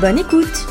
[0.00, 0.66] Bonne écoute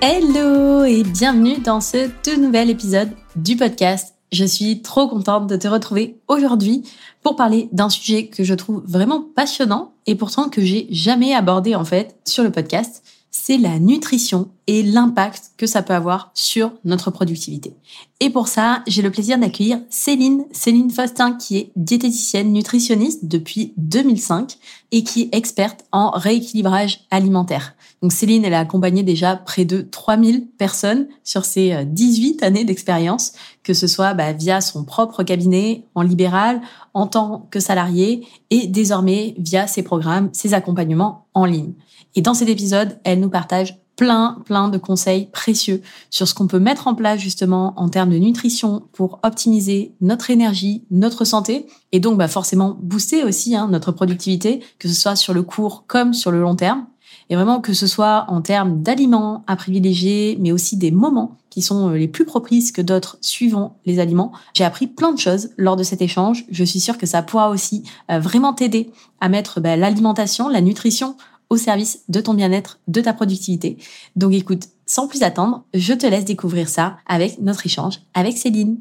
[0.00, 4.16] Hello et bienvenue dans ce tout nouvel épisode du podcast.
[4.32, 6.82] Je suis trop contente de te retrouver aujourd'hui
[7.22, 11.76] pour parler d'un sujet que je trouve vraiment passionnant et pourtant que j'ai jamais abordé
[11.76, 16.72] en fait sur le podcast c'est la nutrition et l'impact que ça peut avoir sur
[16.84, 17.74] notre productivité.
[18.20, 23.72] Et pour ça, j'ai le plaisir d'accueillir Céline, Céline Faustin, qui est diététicienne nutritionniste depuis
[23.76, 24.58] 2005
[24.92, 27.74] et qui est experte en rééquilibrage alimentaire.
[28.02, 32.64] Donc Céline, elle a accompagné déjà près de 3000 personnes sur ses 18 euh, années
[32.64, 33.32] d'expérience,
[33.62, 36.60] que ce soit bah, via son propre cabinet en libéral,
[36.94, 41.72] en tant que salarié et désormais via ses programmes, ses accompagnements en ligne.
[42.18, 46.48] Et dans cet épisode, elle nous partage plein, plein de conseils précieux sur ce qu'on
[46.48, 51.66] peut mettre en place justement en termes de nutrition pour optimiser notre énergie, notre santé
[51.92, 55.84] et donc bah, forcément booster aussi hein, notre productivité, que ce soit sur le court
[55.86, 56.86] comme sur le long terme.
[57.30, 61.62] Et vraiment que ce soit en termes d'aliments à privilégier, mais aussi des moments qui
[61.62, 64.32] sont euh, les plus propices que d'autres suivant les aliments.
[64.54, 66.46] J'ai appris plein de choses lors de cet échange.
[66.50, 70.60] Je suis sûre que ça pourra aussi euh, vraiment t'aider à mettre bah, l'alimentation, la
[70.60, 71.16] nutrition
[71.50, 73.78] au service de ton bien-être, de ta productivité.
[74.16, 78.78] Donc écoute, sans plus attendre, je te laisse découvrir ça avec notre échange avec Céline.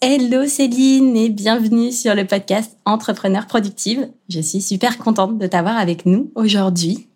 [0.00, 4.08] Hello Céline et bienvenue sur le podcast Entrepreneur Productive.
[4.28, 7.08] Je suis super contente de t'avoir avec nous aujourd'hui.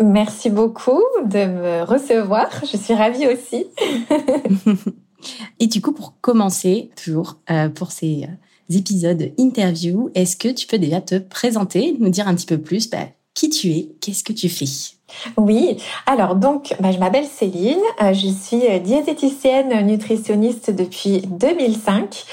[0.00, 2.48] Merci beaucoup de me recevoir.
[2.70, 3.66] Je suis ravie aussi.
[5.58, 10.68] et du coup, pour commencer, toujours euh, pour ces euh, épisodes interview, est-ce que tu
[10.68, 13.08] peux déjà te présenter, nous dire un petit peu plus bah,
[13.38, 14.97] qui tu es, qu'est-ce que tu fais?
[15.36, 22.24] Oui, alors donc bah, je m'appelle Céline, euh, je suis euh, diététicienne nutritionniste depuis 2005.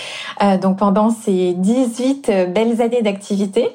[0.44, 3.70] Euh, donc pendant ces 18 belles années d'activité,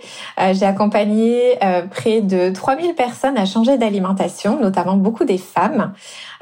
[0.52, 1.58] j'ai accompagné
[1.90, 5.92] près de 3000 personnes à changer d'alimentation, notamment beaucoup des femmes.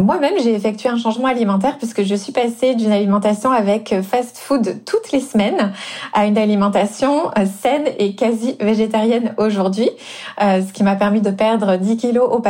[0.00, 4.84] Moi-même, j'ai effectué un changement alimentaire puisque je suis passée d'une alimentation avec fast food
[4.84, 5.72] toutes les semaines
[6.12, 7.30] à une alimentation
[7.60, 9.90] saine et quasi végétarienne aujourd'hui,
[10.40, 12.40] ce qui m'a permis de perdre 10 kilos au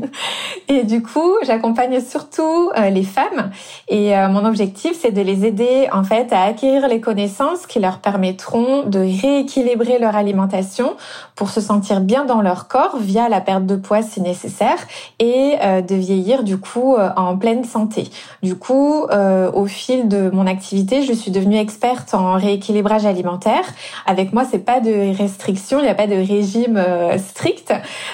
[0.68, 3.50] et du coup, j'accompagne surtout euh, les femmes
[3.88, 7.78] et euh, mon objectif, c'est de les aider en fait à acquérir les connaissances qui
[7.78, 10.94] leur permettront de rééquilibrer leur alimentation
[11.34, 14.78] pour se sentir bien dans leur corps via la perte de poids si nécessaire
[15.18, 18.08] et euh, de vieillir du coup en pleine santé.
[18.42, 19.06] Du coup,
[19.52, 23.64] au fil de mon activité, je suis devenue experte en rééquilibrage alimentaire.
[24.06, 26.82] Avec moi, c'est pas de restriction, il n'y a pas de régime
[27.18, 27.72] strict,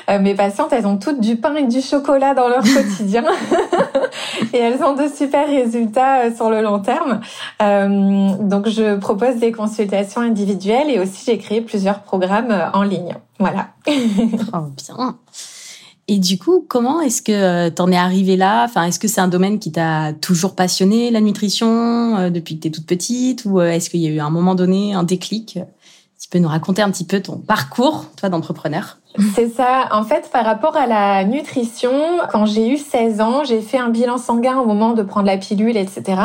[0.09, 3.25] mais parce elles ont toutes du pain et du chocolat dans leur quotidien
[4.53, 7.21] et elles ont de super résultats euh, sur le long terme.
[7.63, 12.83] Euh, donc, je propose des consultations individuelles et aussi j'ai créé plusieurs programmes euh, en
[12.83, 13.15] ligne.
[13.39, 13.69] Voilà.
[13.89, 15.17] oh, bien.
[16.09, 18.65] Et du coup, comment est-ce que t'en es arrivé là?
[18.65, 22.71] Enfin, est-ce que c'est un domaine qui t'a toujours passionné, la nutrition, depuis que t'es
[22.71, 25.59] toute petite, ou est-ce qu'il y a eu un moment donné un déclic?
[26.21, 28.99] Tu peux nous raconter un petit peu ton parcours, toi, d'entrepreneur
[29.35, 29.89] c'est ça.
[29.91, 31.93] En fait, par rapport à la nutrition,
[32.31, 35.37] quand j'ai eu 16 ans, j'ai fait un bilan sanguin au moment de prendre la
[35.37, 36.21] pilule, etc.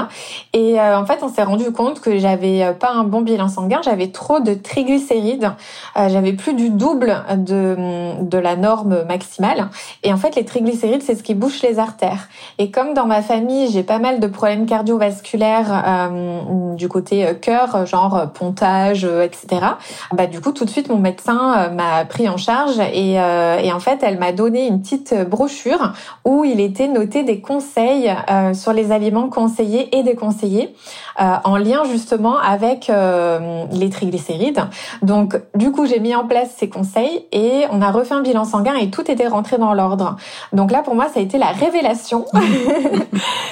[0.53, 3.47] Et euh, en fait, on s'est rendu compte que j'avais euh, pas un bon bilan
[3.47, 5.51] sanguin, j'avais trop de triglycérides,
[5.97, 9.69] euh, j'avais plus du double de, de la norme maximale.
[10.03, 12.30] Et en fait, les triglycérides, c'est ce qui bouche les artères.
[12.57, 16.10] Et comme dans ma famille, j'ai pas mal de problèmes cardiovasculaires
[16.75, 19.65] du côté cœur, genre pontage, etc.
[20.13, 23.80] Bah du coup, tout de suite, mon médecin m'a pris en charge euh, et, en
[23.80, 25.94] fait, elle m'a donné une petite brochure
[26.25, 30.74] où il était noté des conseils euh, sur les aliments conseillés et déconseillés
[31.19, 32.92] euh, en lien justement avec
[33.72, 34.63] les triglycérides.
[35.01, 38.45] Donc, du coup, j'ai mis en place ces conseils et on a refait un bilan
[38.45, 40.18] sanguin et tout était rentré dans l'ordre.
[40.54, 42.25] Donc là, pour moi, ça a été la révélation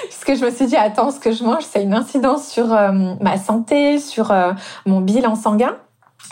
[0.10, 2.68] puisque je me suis dit, attends, ce que je mange, a une incidence sur
[3.22, 4.34] ma santé, sur
[4.86, 5.76] mon bilan sanguin.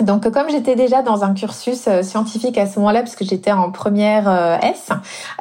[0.02, 3.72] Donc, comme j'étais déjà dans un cursus euh, scientifique à ce moment-là, puisque j'étais en
[3.72, 4.90] première euh, S,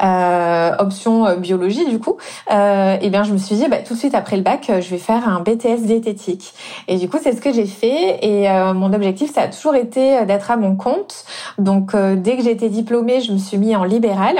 [0.02, 2.16] euh, option biologie du coup,
[2.50, 4.70] euh, et eh bien je me suis dit, bah, tout de suite après le bac,
[4.80, 6.54] je vais faire un BTS diététique.
[6.88, 8.24] Et du coup, c'est ce que j'ai fait.
[8.24, 11.24] Et mon objectif, ça a toujours été d'être à mon compte.
[11.58, 14.36] Donc, dès que été diplômée, je me suis mis en libéral.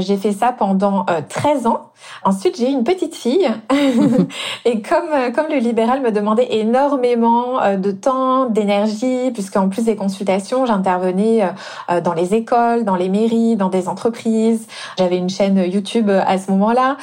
[0.00, 1.90] j'ai fait ça pendant 13 ans.
[2.24, 3.48] Ensuite, j'ai eu une petite fille.
[4.64, 10.66] et comme, comme le libéral me demandait énormément de temps, d'énergie, puisqu'en plus des consultations,
[10.66, 11.46] j'intervenais euh,
[11.90, 14.66] euh, dans les écoles, dans les mairies, dans des entreprises.
[14.98, 16.96] J'avais une chaîne YouTube euh, à ce moment-là,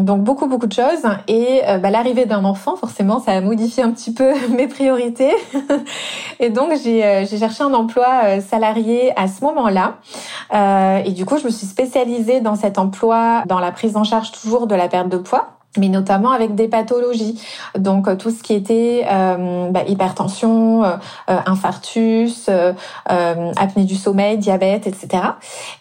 [0.00, 1.02] donc beaucoup beaucoup de choses.
[1.28, 5.32] Et bah, l'arrivée d'un enfant, forcément, ça a modifié un petit peu mes priorités.
[6.40, 9.96] et donc j'ai cherché un emploi salarié à ce moment-là.
[11.04, 14.32] et du coup, je me suis spécialisée dans cet emploi, dans la prise en charge
[14.32, 17.40] toujours de la perte de poids mais notamment avec des pathologies.
[17.78, 20.96] Donc euh, tout ce qui était euh, bah, hypertension, euh,
[21.26, 22.50] infarctus,
[23.06, 25.22] apnée du sommeil, diabète, etc.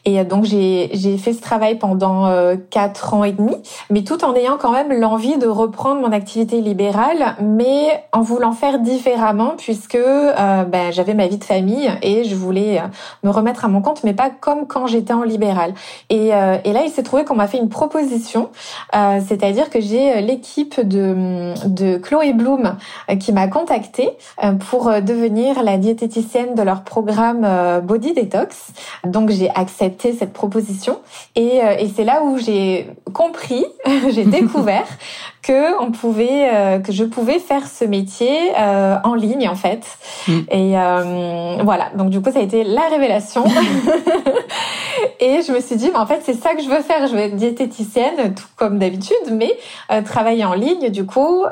[0.05, 2.31] Et donc j'ai j'ai fait ce travail pendant
[2.69, 3.55] quatre ans et demi,
[3.89, 8.51] mais tout en ayant quand même l'envie de reprendre mon activité libérale, mais en voulant
[8.51, 12.81] faire différemment puisque bah, j'avais ma vie de famille et je voulais
[13.23, 15.73] me remettre à mon compte, mais pas comme quand j'étais en libéral.
[16.09, 18.49] Et, et là il s'est trouvé qu'on m'a fait une proposition,
[18.93, 22.75] c'est-à-dire que j'ai euh, l'équipe de, de Chloé Bloom
[23.09, 24.09] euh, qui m'a contactée
[24.43, 27.47] euh, pour devenir la diététicienne de leur programme
[27.83, 28.71] Body Detox.
[29.05, 30.99] Donc j'ai accepté cette proposition
[31.35, 33.65] et, et c'est là où j'ai compris,
[34.09, 34.87] j'ai découvert
[35.41, 39.83] que on pouvait, euh, que je pouvais faire ce métier euh, en ligne en fait.
[40.27, 40.39] Mm.
[40.51, 43.43] Et euh, voilà, donc du coup ça a été la révélation.
[45.19, 47.07] et je me suis dit, mais en fait c'est ça que je veux faire.
[47.07, 49.57] Je veux être diététicienne, tout comme d'habitude, mais
[50.05, 51.45] travailler en ligne du coup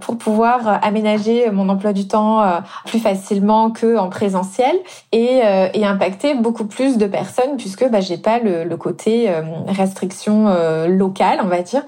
[0.00, 2.42] pour pouvoir aménager mon emploi du temps
[2.86, 4.74] plus facilement que en présentiel
[5.12, 5.40] et,
[5.74, 9.30] et impacter beaucoup plus de personnes puisque bah, j'ai pas le, le côté
[9.68, 10.48] restriction
[10.88, 11.82] locale, on va dire.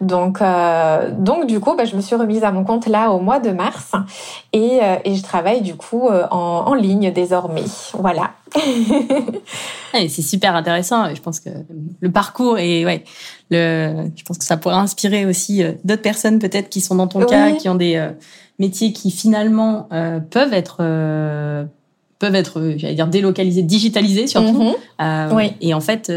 [0.00, 3.20] Donc euh, donc du coup, bah, je me suis remise à mon compte là au
[3.20, 3.92] mois de mars
[4.52, 7.64] et, euh, et je travaille du coup euh, en, en ligne désormais.
[7.94, 8.30] Voilà.
[9.92, 11.14] c'est super intéressant.
[11.14, 11.50] Je pense que
[12.00, 13.04] le parcours et ouais,
[13.50, 17.24] le, je pense que ça pourrait inspirer aussi d'autres personnes peut-être qui sont dans ton
[17.24, 18.10] cas, qui ont des
[18.58, 19.88] métiers qui finalement
[20.30, 20.78] peuvent être
[22.20, 24.72] peuvent être, j'allais dire, délocalisés, digitalisés surtout.
[24.98, 25.34] Mm-hmm.
[25.34, 25.52] oui.
[25.60, 26.10] Et en fait,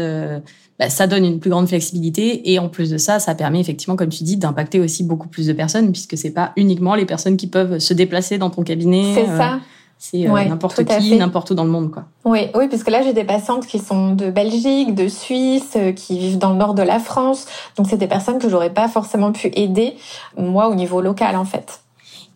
[0.78, 3.96] bah, ça donne une plus grande flexibilité et en plus de ça, ça permet effectivement,
[3.96, 7.36] comme tu dis, d'impacter aussi beaucoup plus de personnes puisque c'est pas uniquement les personnes
[7.36, 9.12] qui peuvent se déplacer dans ton cabinet.
[9.14, 9.58] C'est ça.
[9.98, 12.04] C'est euh, n'importe qui, n'importe où dans le monde, quoi.
[12.24, 15.92] Oui, oui, parce que là j'ai des patientes qui sont de Belgique, de Suisse, euh,
[15.92, 17.46] qui vivent dans le nord de la France.
[17.76, 19.94] Donc c'est des personnes que j'aurais pas forcément pu aider
[20.36, 21.80] moi au niveau local en fait.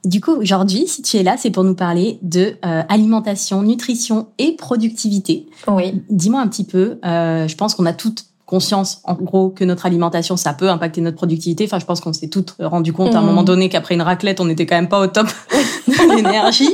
[0.04, 4.26] Du coup, aujourd'hui, si tu es là, c'est pour nous parler de euh, alimentation, nutrition
[4.38, 5.46] et productivité.
[5.68, 6.02] Oui.
[6.10, 6.98] Dis-moi un petit peu.
[7.04, 11.00] Euh, je pense qu'on a toutes conscience, en gros, que notre alimentation, ça peut impacter
[11.00, 11.64] notre productivité.
[11.64, 13.28] Enfin, je pense qu'on s'est toutes rendu compte à un mhm.
[13.28, 15.28] moment donné qu'après une raclette, on n'était quand même pas au top
[15.88, 16.68] de l'énergie.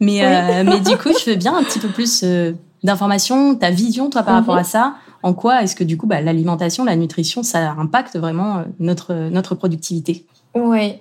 [0.00, 2.52] Mais, euh, mais du coup, je veux bien un petit peu plus euh,
[2.82, 4.40] d'informations, ta vision, toi, par mhm.
[4.40, 4.94] rapport à ça.
[5.22, 9.14] En quoi est-ce que du coup, bah, l'alimentation, la nutrition, ça impacte vraiment euh, notre
[9.30, 10.26] notre productivité?
[10.54, 10.94] Oui,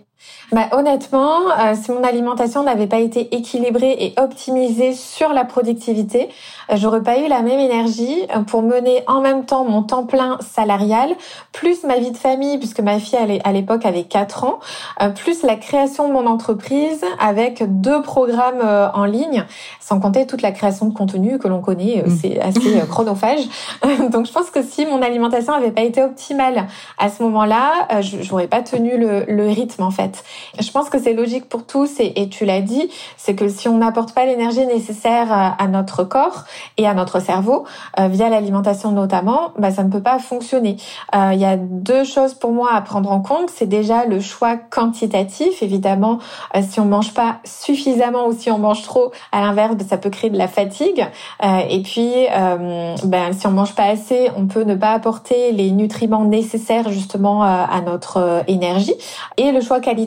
[0.51, 6.30] bah, honnêtement, euh, si mon alimentation n'avait pas été équilibrée et optimisée sur la productivité,
[6.72, 10.06] euh, j'aurais pas eu la même énergie euh, pour mener en même temps mon temps
[10.06, 11.16] plein salarial,
[11.51, 14.60] plus ma vie de famille, puisque ma fille à l'époque avait 4 ans,
[15.15, 18.63] plus la création de mon entreprise avec deux programmes
[18.94, 19.46] en ligne,
[19.79, 22.17] sans compter toute la création de contenu que l'on connaît, mm.
[22.22, 23.41] c'est assez chronophage.
[24.12, 26.67] Donc je pense que si mon alimentation n'avait pas été optimale
[26.98, 30.14] à ce moment-là, j'aurais pas tenu le, le rythme en fait.
[30.60, 33.77] Je pense que c'est logique pour tous et, tu l'as dit, c'est que si on
[33.77, 36.45] n'apporte pas l'énergie nécessaire à, notre corps
[36.77, 37.65] et à notre cerveau,
[38.00, 40.77] euh, via l'alimentation notamment, bah, ça ne peut pas fonctionner.
[41.15, 43.50] Euh, il y a deux choses pour moi à prendre en compte.
[43.50, 45.62] C'est déjà le choix quantitatif.
[45.62, 46.19] Évidemment,
[46.55, 50.10] euh, si on mange pas suffisamment ou si on mange trop, à l'inverse, ça peut
[50.10, 51.05] créer de la fatigue.
[51.69, 52.12] et puis,
[53.03, 57.43] ben, si on mange pas assez, on peut ne pas apporter les nutriments nécessaires justement
[57.43, 58.95] à notre énergie.
[59.38, 60.05] Et le choix qualitatif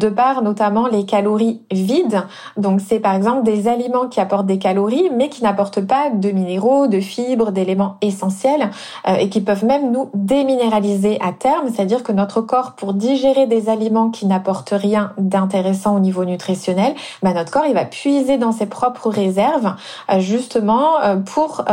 [0.00, 2.22] de par notamment les calories vides.
[2.56, 6.30] Donc c'est par exemple des aliments qui apportent des calories mais qui n'apportent pas de
[6.30, 8.70] minéraux, de fibres, d'éléments essentiels
[9.06, 13.46] euh, et qui peuvent même nous déminéraliser à terme, c'est-à-dire que notre corps pour digérer
[13.46, 18.38] des aliments qui n'apportent rien d'intéressant au niveau nutritionnel, bah, notre corps il va puiser
[18.38, 19.74] dans ses propres réserves
[20.10, 21.64] euh, justement euh, pour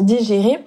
[0.00, 0.64] digérer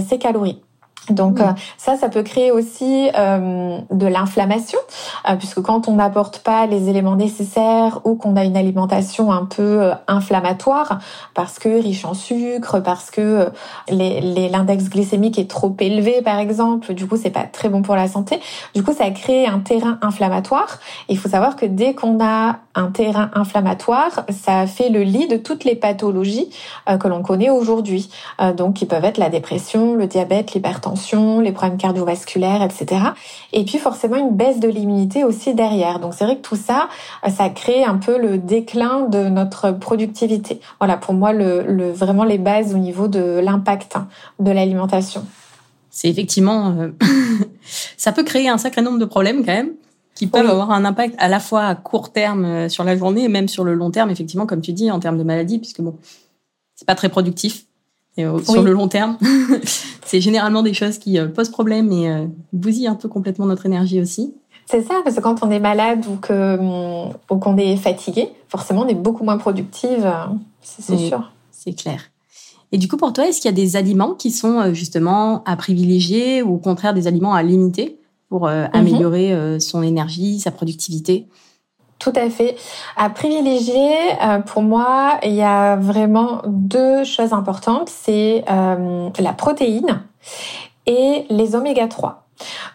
[0.00, 0.60] ces calories.
[1.10, 4.78] Donc euh, ça, ça peut créer aussi euh, de l'inflammation,
[5.28, 9.44] euh, puisque quand on n'apporte pas les éléments nécessaires ou qu'on a une alimentation un
[9.44, 10.98] peu inflammatoire,
[11.34, 13.48] parce que riche en sucre, parce que
[13.88, 18.08] l'index glycémique est trop élevé, par exemple, du coup c'est pas très bon pour la
[18.08, 18.40] santé.
[18.74, 20.78] Du coup, ça crée un terrain inflammatoire.
[21.08, 25.36] Il faut savoir que dès qu'on a un terrain inflammatoire, ça fait le lit de
[25.36, 26.50] toutes les pathologies
[26.86, 28.10] que l'on connaît aujourd'hui,
[28.56, 30.95] donc qui peuvent être la dépression, le diabète, l'hypertension
[31.42, 33.00] les problèmes cardiovasculaires, etc.
[33.52, 36.00] Et puis forcément une baisse de l'immunité aussi derrière.
[36.00, 36.88] Donc c'est vrai que tout ça,
[37.24, 40.60] euh, ça crée un peu le déclin de notre productivité.
[40.80, 43.96] Voilà, pour moi, le, vraiment les bases au niveau de l'impact
[44.40, 45.24] de l'alimentation.
[45.90, 46.88] C'est effectivement, euh,
[47.96, 49.72] ça peut créer un sacré nombre de problèmes quand même
[50.14, 53.24] qui peuvent avoir un impact à la fois à court terme euh, sur la journée
[53.24, 55.82] et même sur le long terme, effectivement, comme tu dis, en termes de maladie, puisque
[55.82, 55.98] bon,
[56.74, 57.65] c'est pas très productif
[58.16, 59.18] et sur le long terme.
[60.06, 63.66] c'est généralement des choses qui euh, posent problème et euh, bousillent un peu complètement notre
[63.66, 64.34] énergie aussi.
[64.66, 66.16] C'est ça, parce que quand on est malade ou
[67.36, 70.04] qu'on est fatigué, forcément, on est beaucoup moins productive.
[70.04, 71.30] Euh, c'est sûr.
[71.52, 72.00] C'est clair.
[72.72, 75.56] Et du coup, pour toi, est-ce qu'il y a des aliments qui sont justement à
[75.56, 78.68] privilégier ou au contraire des aliments à limiter pour mhm.
[78.72, 81.28] améliorer son énergie, sa productivité?
[82.06, 82.56] Tout à fait.
[82.96, 87.88] À privilégier, euh, pour moi, il y a vraiment deux choses importantes.
[87.88, 90.02] C'est euh, la protéine
[90.86, 92.25] et les oméga 3.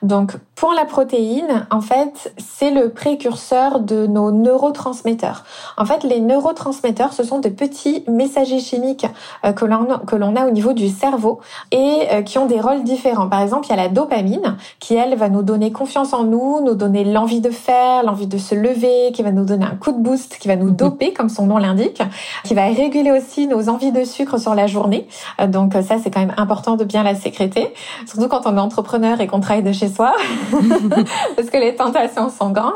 [0.01, 5.43] Donc pour la protéine, en fait, c'est le précurseur de nos neurotransmetteurs.
[5.77, 9.07] En fait, les neurotransmetteurs, ce sont des petits messagers chimiques
[9.43, 11.39] euh, que l'on a au niveau du cerveau
[11.71, 13.27] et euh, qui ont des rôles différents.
[13.27, 16.61] Par exemple, il y a la dopamine qui elle va nous donner confiance en nous,
[16.63, 19.91] nous donner l'envie de faire, l'envie de se lever, qui va nous donner un coup
[19.91, 22.01] de boost, qui va nous doper comme son nom l'indique,
[22.43, 25.07] qui va réguler aussi nos envies de sucre sur la journée.
[25.39, 27.73] Euh, donc ça c'est quand même important de bien la sécréter,
[28.05, 30.13] surtout quand on est entrepreneur et qu'on de chez soi,
[31.35, 32.71] parce que les tentations sont grandes.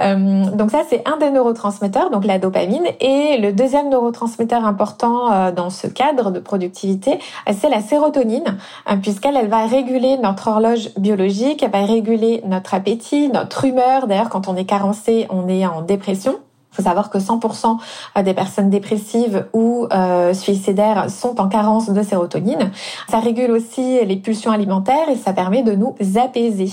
[0.00, 2.86] Euh, donc ça, c'est un des neurotransmetteurs, donc la dopamine.
[3.00, 8.56] Et le deuxième neurotransmetteur important euh, dans ce cadre de productivité, euh, c'est la sérotonine,
[9.02, 14.06] puisqu'elle elle va réguler notre horloge biologique, elle va réguler notre appétit, notre humeur.
[14.06, 16.36] D'ailleurs, quand on est carencé, on est en dépression.
[16.76, 17.78] Faut savoir que 100%
[18.22, 22.70] des personnes dépressives ou euh, suicidaires sont en carence de sérotonine.
[23.08, 26.70] Ça régule aussi les pulsions alimentaires et ça permet de nous apaiser.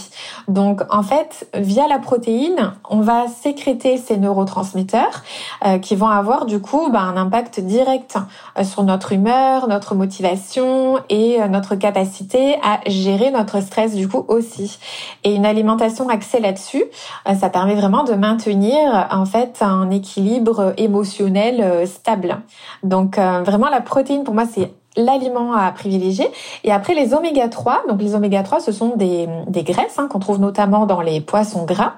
[0.48, 5.24] Donc en fait, via la protéine, on va sécréter ces neurotransmetteurs
[5.66, 8.18] euh, qui vont avoir du coup bah, un impact direct
[8.58, 14.08] euh, sur notre humeur, notre motivation et euh, notre capacité à gérer notre stress du
[14.08, 14.80] coup aussi.
[15.24, 16.84] Et une alimentation axée là-dessus,
[17.28, 22.38] euh, ça permet vraiment de maintenir en fait un équilibre émotionnel euh, stable.
[22.84, 26.30] Donc euh, vraiment la protéine pour moi c'est l'aliment à privilégier.
[26.64, 27.84] Et après, les oméga 3.
[27.90, 31.22] Donc, les oméga 3, ce sont des, des graisses hein, qu'on trouve notamment dans les
[31.22, 31.94] poissons gras.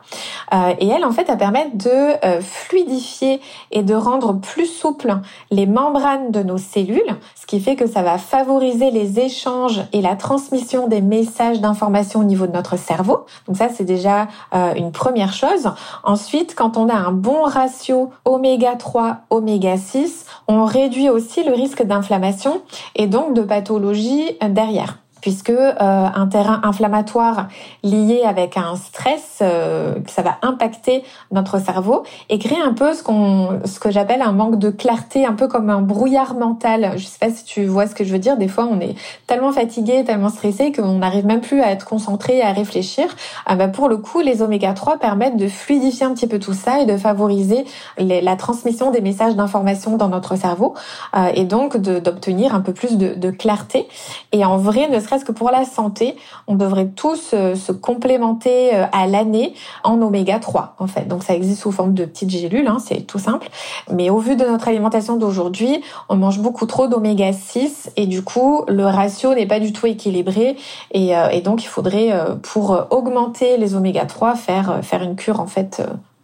[0.54, 5.16] Euh, et elles, en fait, elles permettent de euh, fluidifier et de rendre plus souples
[5.52, 7.02] les membranes de nos cellules,
[7.36, 12.22] ce qui fait que ça va favoriser les échanges et la transmission des messages d'information
[12.22, 13.26] au niveau de notre cerveau.
[13.48, 15.72] Donc ça, c'est déjà euh, une première chose.
[16.04, 21.54] Ensuite, quand on a un bon ratio oméga 3, oméga 6, on réduit aussi le
[21.54, 22.62] risque d'inflammation
[22.96, 27.48] et donc de pathologie derrière puisque euh, un terrain inflammatoire
[27.82, 33.02] lié avec un stress, euh, ça va impacter notre cerveau et créer un peu ce
[33.02, 36.92] qu'on, ce que j'appelle un manque de clarté, un peu comme un brouillard mental.
[36.98, 38.38] Je sais pas si tu vois ce que je veux dire.
[38.38, 38.94] Des fois, on est
[39.26, 43.08] tellement fatigué, tellement stressé qu'on n'arrive même plus à être concentré, à réfléchir.
[43.48, 46.54] Ah bah pour le coup, les oméga 3 permettent de fluidifier un petit peu tout
[46.54, 47.66] ça et de favoriser
[47.98, 50.76] la transmission des messages d'information dans notre cerveau
[51.18, 53.88] euh, et donc d'obtenir un peu plus de, de clarté.
[54.32, 56.16] Et en vrai, ne serait que pour la santé,
[56.48, 59.54] on devrait tous euh, se complémenter euh, à l'année
[59.84, 61.08] en oméga 3 en fait.
[61.08, 63.50] Donc ça existe sous forme de petites gélules, hein, c'est tout simple.
[63.92, 68.24] Mais au vu de notre alimentation d'aujourd'hui, on mange beaucoup trop d'oméga 6 et du
[68.24, 70.58] coup le ratio n'est pas du tout équilibré
[70.92, 75.40] et, euh, et donc il faudrait pour augmenter les oméga 3 faire faire une cure
[75.40, 75.82] en fait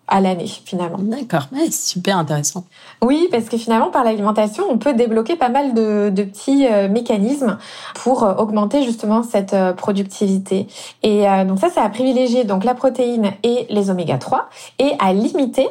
[0.08, 0.98] à l'année finalement.
[1.00, 2.65] D'accord, ouais, super intéressant.
[3.01, 6.89] Oui, parce que finalement par l'alimentation, on peut débloquer pas mal de, de petits euh,
[6.89, 7.58] mécanismes
[7.96, 10.67] pour euh, augmenter justement cette euh, productivité.
[11.03, 15.13] Et donc ça, c'est à privilégier donc la protéine et les oméga 3 et à
[15.13, 15.67] limiter,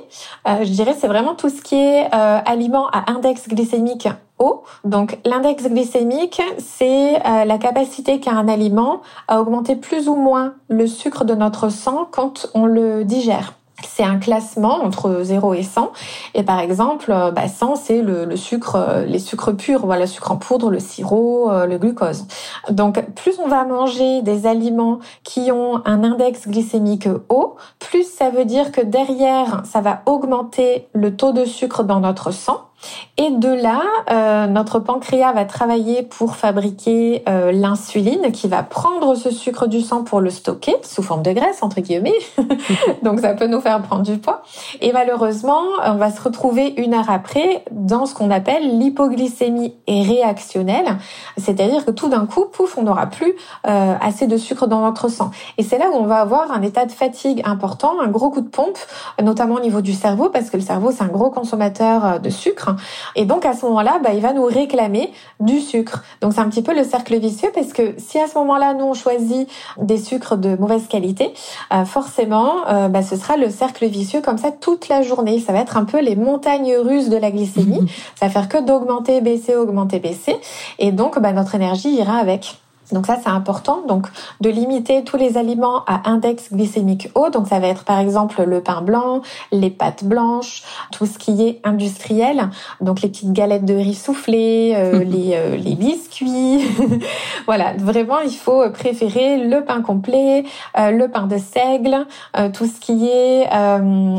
[0.46, 4.08] je dirais, c'est vraiment tout ce qui est aliment à index glycémique
[4.38, 4.64] haut.
[4.84, 10.86] Donc l'index glycémique, c'est la capacité qu'a un aliment à augmenter plus ou moins le
[10.86, 13.54] sucre de notre sang quand on le digère.
[13.88, 15.92] C'est un classement entre 0 et 100.
[16.34, 20.06] Et par exemple, euh, bah 100, c'est le, sucre, euh, les sucres purs, voilà, le
[20.06, 22.26] sucre en poudre, le sirop, euh, le glucose.
[22.70, 28.30] Donc, plus on va manger des aliments qui ont un index glycémique haut, plus ça
[28.30, 32.69] veut dire que derrière, ça va augmenter le taux de sucre dans notre sang.
[33.16, 39.14] Et de là, euh, notre pancréas va travailler pour fabriquer euh, l'insuline qui va prendre
[39.14, 42.14] ce sucre du sang pour le stocker sous forme de graisse, entre guillemets.
[43.02, 44.42] Donc ça peut nous faire prendre du poids.
[44.80, 50.96] Et malheureusement, on va se retrouver une heure après dans ce qu'on appelle l'hypoglycémie réactionnelle.
[51.36, 53.34] C'est-à-dire que tout d'un coup, pouf, on n'aura plus
[53.66, 55.30] euh, assez de sucre dans notre sang.
[55.58, 58.40] Et c'est là où on va avoir un état de fatigue important, un gros coup
[58.40, 58.78] de pompe,
[59.22, 62.69] notamment au niveau du cerveau, parce que le cerveau, c'est un gros consommateur de sucre.
[63.16, 66.02] Et donc à ce moment-là, bah, il va nous réclamer du sucre.
[66.20, 68.84] Donc c'est un petit peu le cercle vicieux parce que si à ce moment-là, nous
[68.84, 69.48] on choisit
[69.78, 71.32] des sucres de mauvaise qualité,
[71.72, 75.40] euh, forcément, euh, bah, ce sera le cercle vicieux comme ça toute la journée.
[75.40, 77.90] Ça va être un peu les montagnes russes de la glycémie.
[78.18, 80.36] Ça va faire que d'augmenter, baisser, augmenter, baisser.
[80.78, 82.56] Et donc bah, notre énergie ira avec.
[82.92, 83.82] Donc ça, c'est important.
[83.86, 84.06] Donc
[84.40, 87.30] de limiter tous les aliments à index glycémique haut.
[87.30, 91.42] Donc ça va être par exemple le pain blanc, les pâtes blanches, tout ce qui
[91.42, 92.50] est industriel.
[92.80, 96.62] Donc les petites galettes de riz soufflées, euh, les, euh, les biscuits.
[97.46, 100.44] voilà, vraiment, il faut préférer le pain complet,
[100.78, 102.06] euh, le pain de seigle,
[102.52, 103.48] tout ce qui est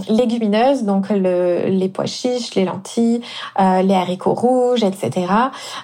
[0.10, 3.22] légumineuse, donc le, les pois chiches, les lentilles,
[3.58, 5.28] les haricots rouges, etc.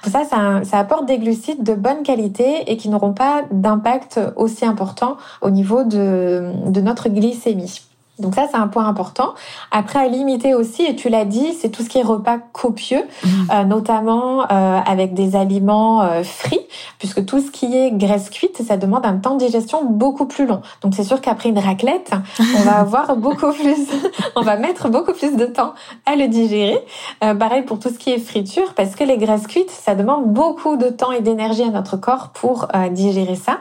[0.04, 4.20] Tout ça, ça, ça apporte des glucides de bonne qualité et qui n'auront pas d'impact
[4.36, 7.87] aussi important au niveau de, de notre glycémie.
[8.20, 9.36] Donc ça, c'est un point important.
[9.72, 13.04] Après, à limiter aussi, et tu l'as dit, c'est tout ce qui est repas copieux,
[13.24, 13.30] mmh.
[13.52, 16.66] euh, notamment euh, avec des aliments euh, frits,
[16.98, 20.48] puisque tout ce qui est graisse cuite, ça demande un temps de digestion beaucoup plus
[20.48, 20.62] long.
[20.82, 23.88] Donc c'est sûr qu'après une raclette, on va avoir beaucoup plus,
[24.36, 25.74] on va mettre beaucoup plus de temps
[26.08, 26.84] à le digérer.
[27.20, 30.76] pareil pour tout ce qui est friture, parce que les graisses cuites, ça demande beaucoup
[30.76, 33.60] de temps et d'énergie à notre corps pour digérer ça,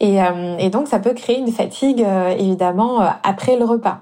[0.00, 0.18] et,
[0.58, 2.04] et, donc ça peut créer une fatigue
[2.38, 3.97] évidemment après le repas.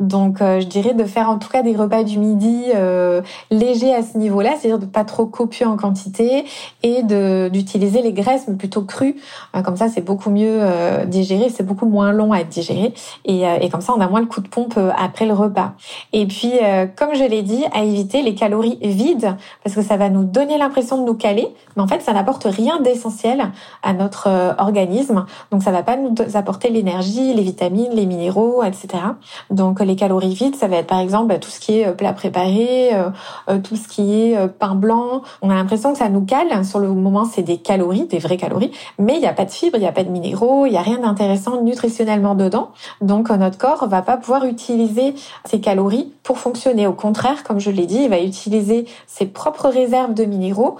[0.00, 3.94] Donc, euh, je dirais de faire en tout cas des repas du midi euh, légers
[3.94, 6.44] à ce niveau-là, c'est-à-dire pas trop copieux en quantité
[6.82, 9.16] et d'utiliser les graisses mais plutôt crues.
[9.56, 10.60] Euh, comme ça, c'est beaucoup mieux
[11.06, 12.94] digéré, c'est beaucoup moins long à être digéré
[13.24, 15.72] et, et, comme ça, on a moins le coup de pompe après le repas.
[16.12, 16.52] Et puis,
[16.96, 20.58] comme je l'ai dit, à éviter les calories vides parce que ça va nous donner
[20.58, 23.50] l'impression de nous caler, mais en fait, ça n'apporte rien d'essentiel
[23.82, 25.26] à notre organisme.
[25.50, 28.88] Donc, ça va pas nous apporter l'énergie, les vitamines, les minéraux, etc.
[29.50, 31.92] Donc les calories vides, ça va être par exemple bah, tout ce qui est euh,
[31.92, 33.10] plat préparé, euh,
[33.48, 35.22] euh, tout ce qui est pain blanc.
[35.42, 36.64] On a l'impression que ça nous cale.
[36.64, 39.50] Sur le moment, c'est des calories, des vraies calories, mais il n'y a pas de
[39.50, 42.70] fibres, il n'y a pas de minéraux, il n'y a rien d'intéressant nutritionnellement dedans.
[43.00, 45.14] Donc notre corps va pas pouvoir utiliser
[45.44, 46.86] ces calories pour fonctionner.
[46.86, 50.76] Au contraire, comme je l'ai dit, il va utiliser ses propres réserves de minéraux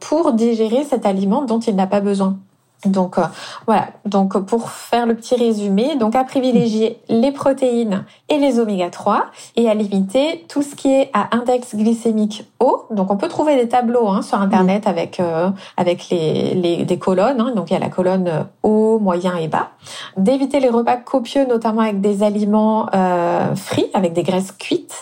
[0.00, 2.36] pour digérer cet aliment dont il n'a pas besoin.
[2.84, 3.22] Donc euh,
[3.66, 8.88] voilà, donc pour faire le petit résumé, donc à privilégier les protéines et les oméga
[8.88, 12.84] 3 et à limiter tout ce qui est à index glycémique haut.
[12.92, 16.98] Donc on peut trouver des tableaux hein, sur internet avec euh, avec les, les des
[16.98, 17.40] colonnes.
[17.40, 17.52] Hein.
[17.56, 19.70] donc il y a la colonne haut, moyen et bas.
[20.16, 24.94] D'éviter les repas copieux, notamment avec des aliments euh, frits, avec des graisses cuites,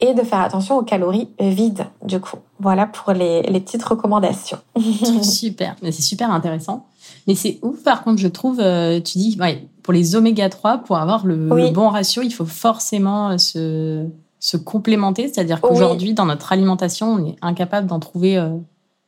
[0.00, 1.86] et de faire attention aux calories vides.
[2.04, 4.58] Du coup, voilà pour les les petites recommandations.
[5.22, 6.86] super, mais c'est super intéressant.
[7.26, 10.78] Mais c'est ouf, par contre, je trouve, euh, tu dis, ouais, pour les oméga 3,
[10.78, 14.06] pour avoir le, bon ratio, il faut forcément euh, se,
[14.40, 15.28] se complémenter.
[15.28, 18.50] C'est-à-dire qu'aujourd'hui, dans notre alimentation, on est incapable d'en trouver euh,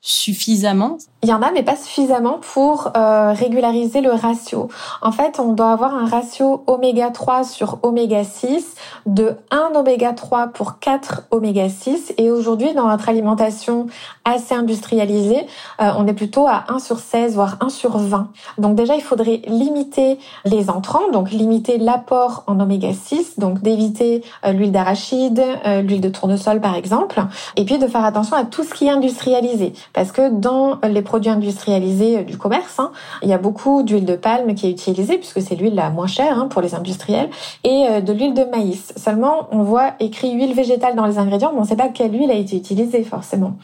[0.01, 4.69] suffisamment Il y en a, mais pas suffisamment pour euh, régulariser le ratio.
[5.03, 10.13] En fait, on doit avoir un ratio oméga 3 sur oméga 6 de 1 oméga
[10.13, 12.15] 3 pour 4 oméga 6.
[12.19, 13.89] Et aujourd'hui, dans notre alimentation
[14.25, 15.49] assez industrialisée,
[15.81, 18.29] euh, on est plutôt à 1 sur 16, voire 1 sur 20.
[18.59, 24.23] Donc déjà, il faudrait limiter les entrants, donc limiter l'apport en oméga 6, donc d'éviter
[24.45, 25.43] euh, l'huile d'arachide,
[25.83, 27.21] l'huile de tournesol par exemple,
[27.57, 31.03] et puis de faire attention à tout ce qui est industrialisé parce que dans les
[31.03, 35.19] produits industrialisés du commerce, hein, il y a beaucoup d'huile de palme qui est utilisée
[35.19, 37.31] puisque c'est l'huile la moins chère hein, pour les industriels
[37.65, 38.93] et euh, de l'huile de maïs.
[38.97, 42.13] Seulement, on voit écrit huile végétale dans les ingrédients, mais on ne sait pas quelle
[42.13, 43.57] huile a été utilisée forcément.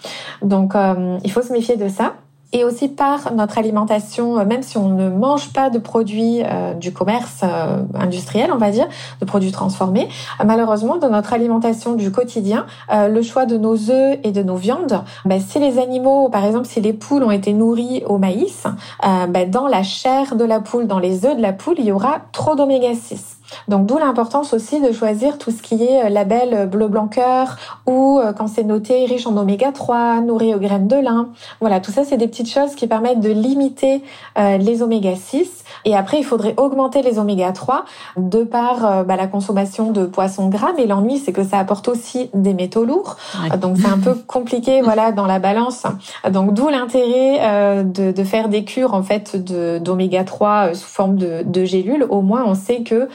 [0.42, 2.14] Donc, euh, il faut se méfier de ça
[2.52, 6.74] et aussi par notre alimentation, euh, même si on ne mange pas de produits euh,
[6.74, 8.86] du commerce euh, industriel, on va dire,
[9.20, 10.08] de produits transformés,
[10.44, 15.02] malheureusement, dans notre alimentation du quotidien, le choix de nos œufs et de nos viandes,
[15.24, 18.64] ben, si les animaux, par exemple, si les poules ont été nourries au maïs,
[19.02, 21.92] ben, dans la chair de la poule, dans les œufs de la poule, il y
[21.92, 23.31] aura trop d'oméga 6.
[23.68, 28.20] Donc d'où l'importance aussi de choisir tout ce qui est label bleu blanc cœur ou
[28.36, 31.28] quand c'est noté riche en oméga 3, nourri aux graines de lin.
[31.60, 34.02] Voilà, tout ça c'est des petites choses qui permettent de limiter
[34.36, 37.84] les oméga 6 et après il faudrait augmenter les oméga 3
[38.16, 42.30] de par bah, la consommation de poissons gras mais l'ennui c'est que ça apporte aussi
[42.34, 43.16] des métaux lourds.
[43.60, 45.84] Donc c'est un peu compliqué voilà dans la balance.
[46.30, 49.36] Donc d'où l'intérêt de, de, faire des cures en fait
[49.82, 52.06] d'oméga 3 sous forme de, de gélules.
[52.08, 53.08] Au moins on sait que euh,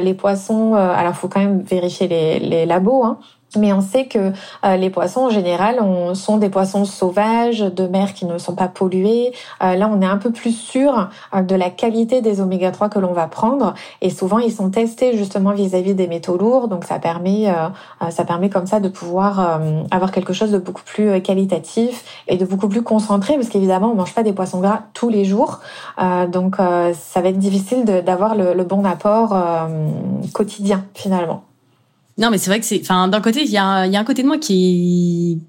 [0.00, 3.18] les poissons, euh, alors faut quand même vérifier les, les labos, hein,
[3.56, 4.32] mais on sait que
[4.64, 8.54] euh, les poissons en général on, sont des poissons sauvages de mer qui ne sont
[8.54, 9.32] pas pollués.
[9.62, 12.88] Euh, là, on est un peu plus sûr euh, de la qualité des oméga 3
[12.88, 16.68] que l'on va prendre et souvent ils sont testés justement vis-à-vis des métaux lourds.
[16.68, 17.46] Donc ça permet
[18.10, 22.44] ça permet comme ça de pouvoir avoir quelque chose de beaucoup plus qualitatif et de
[22.44, 25.60] beaucoup plus concentré parce qu'évidemment on mange pas des poissons gras tous les jours.
[26.28, 29.36] donc ça va être difficile d'avoir le, le, bon apport
[30.32, 31.47] quotidien finalement.
[32.18, 32.80] Non, mais c'est vrai que c'est.
[32.80, 35.40] Enfin, d'un côté, il y a, y a un côté de moi qui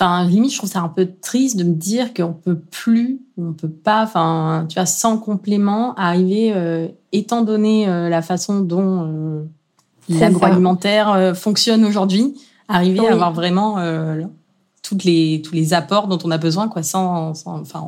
[0.00, 3.52] Enfin, limite, je trouve ça un peu triste de me dire qu'on peut plus, on
[3.52, 9.08] peut pas, enfin, tu vois, sans complément, arriver, euh, étant donné euh, la façon dont
[9.08, 9.44] euh,
[10.08, 12.34] l'agroalimentaire fonctionne aujourd'hui,
[12.68, 13.78] arriver à avoir vraiment
[14.84, 17.84] toutes les tous les apports dont on a besoin, quoi, sans, sans enfin,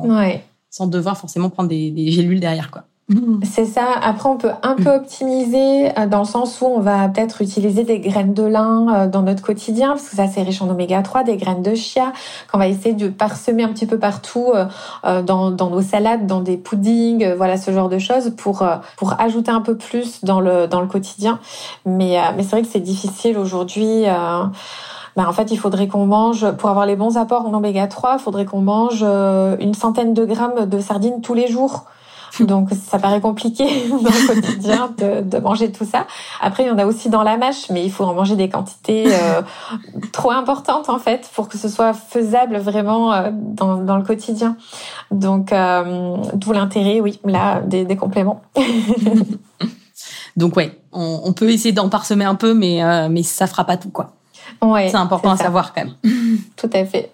[0.69, 2.83] sans devoir forcément prendre des, des gélules derrière, quoi.
[3.43, 3.87] C'est ça.
[4.01, 7.83] Après, on peut un peu optimiser euh, dans le sens où on va peut-être utiliser
[7.83, 11.01] des graines de lin euh, dans notre quotidien, parce que ça, c'est riche en oméga
[11.01, 12.13] 3, des graines de chia,
[12.51, 16.41] qu'on va essayer de parsemer un petit peu partout euh, dans, dans nos salades, dans
[16.41, 18.65] des puddings, voilà, ce genre de choses pour,
[18.97, 21.39] pour ajouter un peu plus dans le, dans le quotidien.
[21.85, 24.03] Mais, mais c'est vrai que c'est difficile aujourd'hui.
[25.17, 28.17] Ben, en fait, il faudrait qu'on mange, pour avoir les bons apports en oméga 3,
[28.19, 31.85] il faudrait qu'on mange une centaine de grammes de sardines tous les jours.
[32.39, 36.07] Donc ça paraît compliqué dans le quotidien de, de, manger tout ça.
[36.41, 38.49] Après, il y en a aussi dans la mâche, mais il faut en manger des
[38.49, 39.41] quantités euh,
[40.11, 44.55] trop importantes en fait pour que ce soit faisable vraiment euh, dans, dans, le quotidien.
[45.11, 48.41] Donc euh, d'où l'intérêt, oui, là, des, des compléments.
[50.37, 53.75] Donc ouais, on, on peut essayer d'en parsemer un peu, mais mais ça fera pas
[53.75, 54.13] tout quoi.
[54.61, 55.95] Ouais, c'est important à savoir quand même.
[56.55, 57.11] Tout à fait.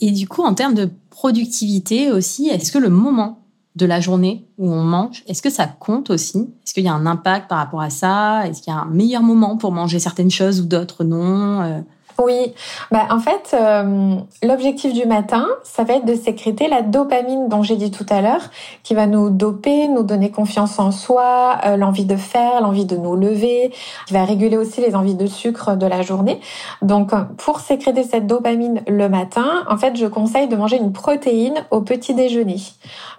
[0.00, 3.45] Et du coup, en termes de productivité aussi, est-ce que le moment
[3.76, 6.38] de la journée où on mange, est-ce que ça compte aussi?
[6.64, 8.48] Est-ce qu'il y a un impact par rapport à ça?
[8.48, 11.60] Est-ce qu'il y a un meilleur moment pour manger certaines choses ou d'autres non?
[11.60, 11.80] Euh,
[12.18, 12.54] oui,
[12.90, 17.62] bah en fait, euh, l'objectif du matin, ça va être de sécréter la dopamine dont
[17.62, 18.50] j'ai dit tout à l'heure,
[18.82, 22.96] qui va nous doper, nous donner confiance en soi, euh, l'envie de faire, l'envie de
[22.96, 23.70] nous lever,
[24.06, 26.40] qui va réguler aussi les envies de sucre de la journée.
[26.80, 31.66] Donc, pour sécréter cette dopamine le matin, en fait, je conseille de manger une protéine
[31.70, 32.56] au petit déjeuner.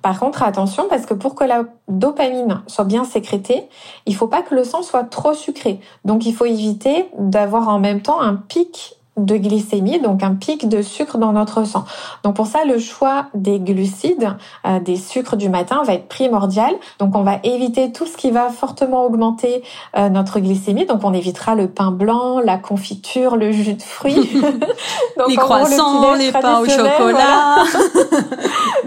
[0.01, 3.67] Par contre, attention, parce que pour que la dopamine soit bien sécrétée,
[4.05, 5.79] il faut pas que le sang soit trop sucré.
[6.05, 8.86] Donc, il faut éviter d'avoir en même temps un pic
[9.17, 11.85] de glycémie, donc un pic de sucre dans notre sang.
[12.23, 16.73] Donc pour ça, le choix des glucides, euh, des sucres du matin va être primordial.
[16.99, 19.63] Donc on va éviter tout ce qui va fortement augmenter
[19.97, 20.85] euh, notre glycémie.
[20.85, 24.41] Donc on évitera le pain blanc, la confiture, le jus de fruits,
[25.27, 27.65] les croissants, les pains au chocolat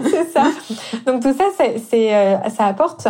[0.33, 0.43] ça.
[1.05, 1.45] Donc tout ça,
[2.01, 3.07] c'est, euh, ça apporte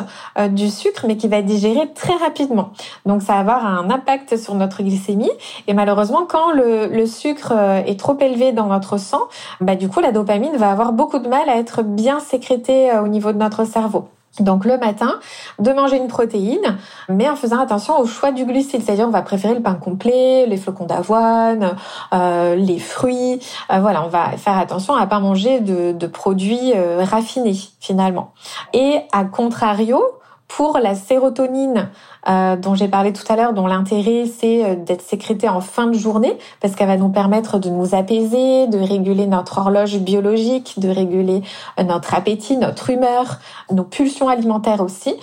[0.50, 2.72] du sucre, mais qui va être digéré très rapidement.
[3.06, 5.32] Donc ça va avoir un impact sur notre glycémie.
[5.68, 9.22] Et malheureusement, quand le, le sucre euh, est trop élevé dans notre sang,
[9.60, 13.04] bah, du coup, la dopamine va avoir beaucoup de mal à être bien sécrétée euh,
[13.04, 14.08] au niveau de notre cerveau.
[14.40, 15.20] Donc le matin,
[15.60, 16.78] de manger une protéine,
[17.10, 20.46] mais en faisant attention au choix du glucide, c'est-à-dire on va préférer le pain complet,
[20.48, 21.76] les flocons d'avoine,
[22.14, 23.40] euh, les fruits.
[23.70, 28.34] voilà, on va faire attention à pas manger de, de produits raffinés finalement.
[28.74, 30.02] Et à contrario,
[30.48, 31.90] pour la sérotonine
[32.28, 35.88] euh, dont j'ai parlé tout à l'heure, dont l'intérêt c'est euh, d'être sécrétée en fin
[35.88, 40.76] de journée parce qu'elle va nous permettre de nous apaiser, de réguler notre horloge biologique,
[40.78, 41.42] de réguler
[41.80, 43.40] euh, notre appétit, notre humeur,
[43.72, 45.16] nos pulsions alimentaires aussi.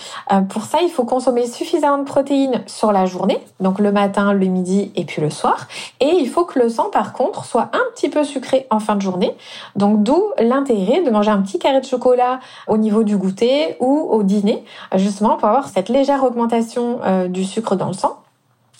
[0.49, 4.47] pour ça, il faut consommer suffisamment de protéines sur la journée, donc le matin, le
[4.47, 5.69] midi et puis le soir.
[6.01, 8.97] Et il faut que le sang, par contre, soit un petit peu sucré en fin
[8.97, 9.37] de journée.
[9.77, 14.09] Donc d'où l'intérêt de manger un petit carré de chocolat au niveau du goûter ou
[14.11, 18.19] au dîner, justement pour avoir cette légère augmentation euh, du sucre dans le sang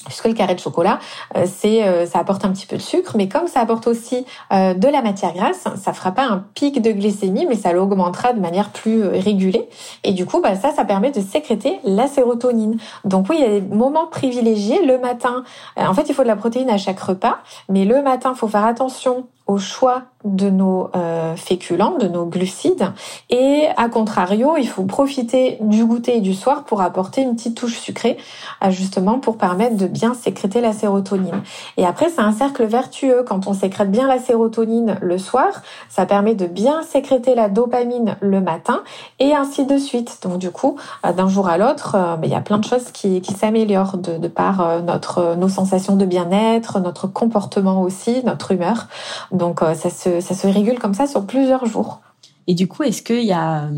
[0.07, 1.01] puisque le carré de chocolat,
[1.37, 4.25] euh, c'est euh, ça apporte un petit peu de sucre, mais comme ça apporte aussi
[4.53, 8.41] de la matière grasse, ça fera pas un pic de glycémie, mais ça l'augmentera de
[8.41, 9.69] manière plus régulée.
[10.05, 12.79] Et du coup, bah, ça, ça permet de sécréter la sérotonine.
[13.05, 15.43] Donc oui, il y a des moments privilégiés le matin.
[15.77, 18.65] En fait, il faut de la protéine à chaque repas, mais le matin, faut faire
[18.65, 22.93] attention au choix de nos euh, féculents, de nos glucides.
[23.31, 27.57] Et à contrario, il faut profiter du goûter et du soir pour apporter une petite
[27.57, 28.19] touche sucrée,
[28.65, 31.43] euh, justement pour permettre de bien sécréter la sérotonine.
[31.77, 33.25] Et après, c'est un cercle vertueux.
[33.27, 38.17] Quand on sécrète bien la sérotonine le soir, ça permet de bien sécréter la dopamine
[38.21, 38.83] le matin
[39.21, 40.19] et ainsi de suite.
[40.23, 42.91] Donc du coup, euh, d'un jour à l'autre, ben, il y a plein de choses
[42.93, 48.89] qui, s'améliorent de, de par notre, nos sensations de bien-être, notre comportement aussi, notre humeur.
[49.39, 52.01] Donc ça se ça se régule comme ça sur plusieurs jours.
[52.49, 53.69] Et du coup, est-ce qu'il y a,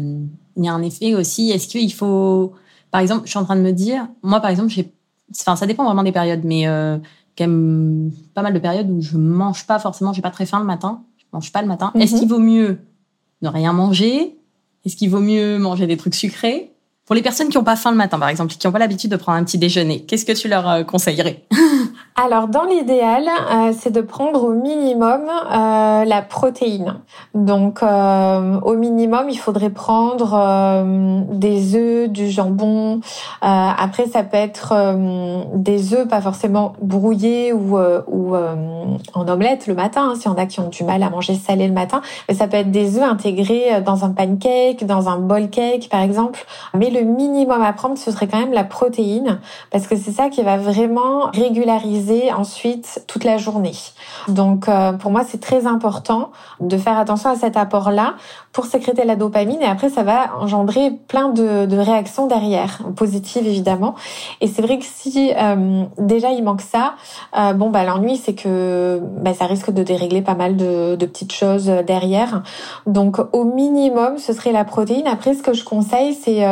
[0.56, 1.50] il y a un effet aussi?
[1.50, 2.52] Est-ce qu'il faut,
[2.92, 4.92] par exemple, je suis en train de me dire, moi par exemple, j'ai,
[5.38, 6.96] enfin, ça dépend vraiment des périodes, mais euh,
[7.36, 10.60] quand même pas mal de périodes où je mange pas forcément, j'ai pas très faim
[10.60, 11.90] le matin, je mange pas le matin.
[11.96, 12.20] Est-ce mhm.
[12.20, 12.78] qu'il vaut mieux
[13.42, 14.36] ne rien manger?
[14.84, 16.69] Est-ce qu'il vaut mieux manger des trucs sucrés?
[17.10, 19.10] Pour les personnes qui n'ont pas faim le matin, par exemple, qui n'ont pas l'habitude
[19.10, 21.42] de prendre un petit déjeuner, qu'est-ce que tu leur euh, conseillerais?
[22.22, 26.96] Alors, dans l'idéal, euh, c'est de prendre au minimum euh, la protéine.
[27.34, 33.00] Donc, euh, au minimum, il faudrait prendre euh, des œufs, du jambon.
[33.40, 34.74] après, ça peut être
[35.54, 40.36] des œufs, pas forcément brouillés ou, ou en omelette le matin, hein, s'il y en
[40.36, 42.02] a qui ont du mal à manger salé le matin.
[42.28, 46.02] Mais ça peut être des œufs intégrés dans un pancake, dans un bowl cake, par
[46.02, 46.44] exemple.
[46.74, 50.28] Mais le minimum à prendre, ce serait quand même la protéine, parce que c'est ça
[50.28, 53.72] qui va vraiment régulariser ensuite toute la journée.
[54.28, 58.14] Donc euh, pour moi c'est très important de faire attention à cet apport-là
[58.52, 63.46] pour sécréter la dopamine et après ça va engendrer plein de, de réactions derrière, positives
[63.46, 63.94] évidemment.
[64.40, 66.94] Et c'est vrai que si euh, déjà il manque ça,
[67.38, 71.06] euh, bon bah l'ennui c'est que bah, ça risque de dérégler pas mal de, de
[71.06, 72.42] petites choses derrière.
[72.86, 75.06] Donc au minimum ce serait la protéine.
[75.06, 76.44] Après ce que je conseille c'est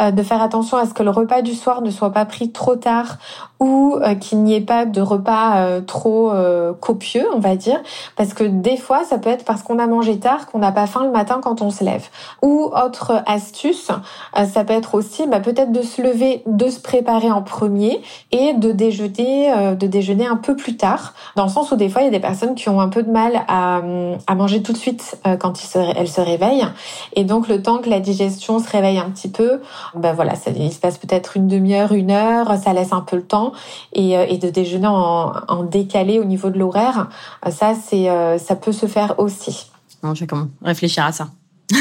[0.00, 2.76] de faire attention à ce que le repas du soir ne soit pas pris trop
[2.76, 3.18] tard
[3.58, 6.32] ou qu'il n'y ait pas de repas trop
[6.80, 7.80] copieux, on va dire,
[8.16, 10.86] parce que des fois, ça peut être parce qu'on a mangé tard qu'on n'a pas
[10.86, 12.08] faim le matin quand on se lève.
[12.42, 13.90] Ou autre astuce,
[14.36, 18.00] euh, ça peut être aussi bah, peut-être de se lever, de se préparer en premier
[18.32, 21.88] et de déjeuner, euh, de déjeuner un peu plus tard, dans le sens où des
[21.88, 23.80] fois, il y a des personnes qui ont un peu de mal à,
[24.26, 26.66] à manger tout de suite euh, quand ils se, elles se réveillent.
[27.14, 29.39] Et donc, le temps que la digestion se réveille un petit peu,
[29.94, 33.16] ben voilà, ça, il se passe peut-être une demi-heure, une heure, ça laisse un peu
[33.16, 33.52] le temps
[33.92, 37.08] et, et de déjeuner en, en décalé au niveau de l'horaire,
[37.50, 39.70] ça, c'est, euh, ça peut se faire aussi.
[40.02, 41.28] Non, je vais comment réfléchir à ça.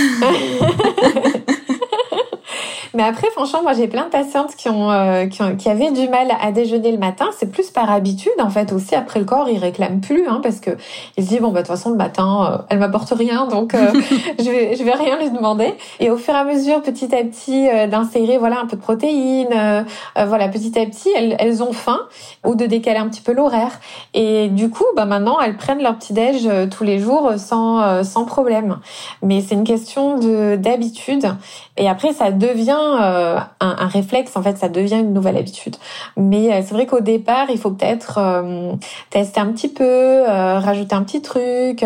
[2.93, 5.91] Mais après, franchement, moi, j'ai plein de patientes qui ont, euh, qui, ont, qui avaient
[5.91, 7.27] du mal à déjeuner le matin.
[7.37, 8.95] C'est plus par habitude, en fait, aussi.
[8.95, 10.71] Après le corps, il réclame plus, hein, parce que
[11.17, 13.75] il se dit bon, bah, de toute façon, le matin, euh, elle m'apporte rien, donc
[13.75, 13.91] euh,
[14.39, 15.75] je vais, je vais rien lui demander.
[15.99, 19.85] Et au fur et à mesure, petit à petit, d'insérer, voilà, un peu de protéines,
[20.15, 22.01] voilà, petit à petit, elles, elles ont faim,
[22.45, 23.79] ou de décaler un petit peu l'horaire.
[24.13, 28.25] Et du coup, bah, maintenant, elles prennent leur petit déj tous les jours sans, sans
[28.25, 28.79] problème.
[29.21, 31.35] Mais c'est une question de d'habitude.
[31.77, 35.75] Et après, ça devient euh, un, un, réflexe, en fait, ça devient une nouvelle habitude.
[36.17, 38.73] Mais euh, c'est vrai qu'au départ, il faut peut-être euh,
[39.09, 41.85] tester un petit peu, rajouter un petit truc,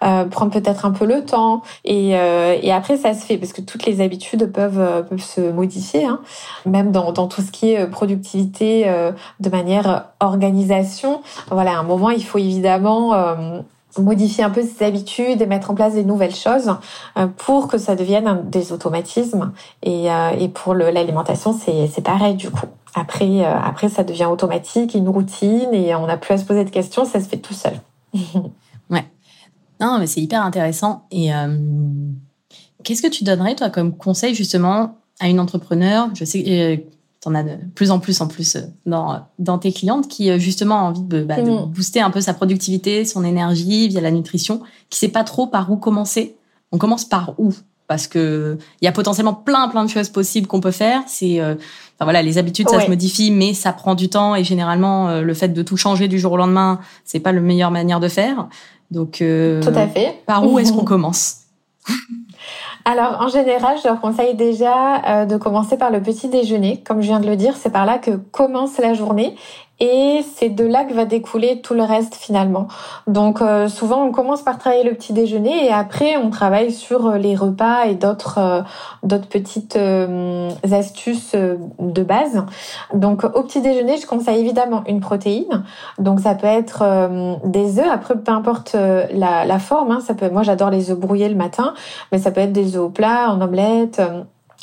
[0.00, 1.62] prendre peut-être un peu le temps.
[1.84, 6.04] Et, et, après, ça se fait parce que toutes les habitudes peuvent, peuvent se modifier,
[6.04, 6.20] hein.
[6.66, 8.86] même dans, dans tout ce qui est productivité
[9.40, 11.22] de manière organisation.
[11.50, 13.12] Voilà, à un moment, il faut évidemment
[13.98, 16.74] modifier un peu ses habitudes et mettre en place des nouvelles choses
[17.16, 19.52] euh, pour que ça devienne des automatismes.
[19.82, 22.66] Et, euh, et pour l'alimentation, c'est pareil du coup.
[22.94, 26.64] Après, euh, après, ça devient automatique, une routine, et on n'a plus à se poser
[26.64, 27.74] de questions, ça se fait tout seul.
[28.90, 29.04] ouais.
[29.80, 31.06] Non, mais c'est hyper intéressant.
[31.10, 31.30] Et
[32.84, 36.08] qu'est-ce que tu donnerais, toi, comme conseil, justement, à une entrepreneur?
[36.14, 36.86] Je sais
[37.24, 40.38] t'en as de plus en plus en plus euh, dans, dans tes clientes qui euh,
[40.38, 41.66] justement ont envie de, bah, de mm.
[41.66, 44.60] booster un peu sa productivité, son énergie via la nutrition,
[44.90, 46.36] qui sait pas trop par où commencer.
[46.70, 47.52] On commence par où?
[47.86, 51.02] Parce que il y a potentiellement plein plein de choses possibles qu'on peut faire.
[51.06, 54.44] C'est euh, enfin voilà, les habitudes ça se modifie, mais ça prend du temps et
[54.44, 58.00] généralement le fait de tout changer du jour au lendemain, c'est pas la meilleure manière
[58.00, 58.48] de faire.
[58.90, 60.22] Donc tout à fait.
[60.26, 61.40] Par où est-ce qu'on commence?
[62.84, 66.82] alors en général, je leur conseille déjà euh, de commencer par le petit déjeuner.
[66.84, 69.34] Comme je viens de le dire, c'est par là que commence la journée
[69.80, 72.68] et c'est de là que va découler tout le reste finalement.
[73.06, 77.06] Donc euh, souvent on commence par travailler le petit déjeuner et après on travaille sur
[77.06, 78.62] euh, les repas et d'autres euh,
[79.02, 79.78] d'autres petites
[80.70, 82.44] astuces de base.
[82.94, 85.64] Donc au petit déjeuner, je conseille évidemment une protéine.
[85.98, 86.82] Donc ça peut être
[87.44, 87.88] des œufs.
[87.90, 90.30] Après peu importe la, la forme, hein, ça peut.
[90.30, 91.74] Moi j'adore les œufs brouillés le matin,
[92.12, 94.00] mais ça peut être des œufs au plat, en omelette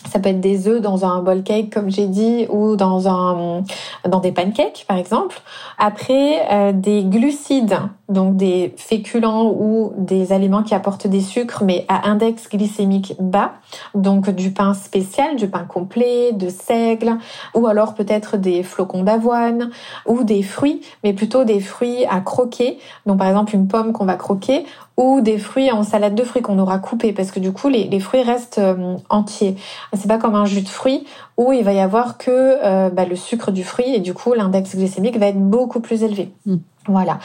[0.10, 3.64] Ça peut être des œufs dans un bowl cake, comme j'ai dit, ou dans un
[4.08, 5.40] dans des pancakes, par exemple.
[5.78, 7.78] Après, euh, des glucides,
[8.12, 13.54] donc des féculents ou des aliments qui apportent des sucres, mais à index glycémique bas.
[13.96, 17.18] Donc du pain spécial, du pain complet, de seigle,
[17.56, 19.72] ou alors peut-être des flocons d'avoine,
[20.06, 22.80] ou des fruits, mais plutôt des fruits à croquer.
[23.06, 24.66] Donc par exemple une pomme qu'on va croquer,
[24.98, 28.00] ou des fruits en salade de fruits qu'on aura coupé parce que du coup les,
[28.00, 29.56] fruits restent euh, entiers.
[29.94, 31.06] C'est pas comme un jus de fruits
[31.38, 34.34] où il va y avoir que euh, bah, le sucre du fruit et du coup
[34.34, 36.32] l'index glycémique va être beaucoup plus élevé.
[36.46, 36.58] Mm.
[36.88, 37.20] Voilà.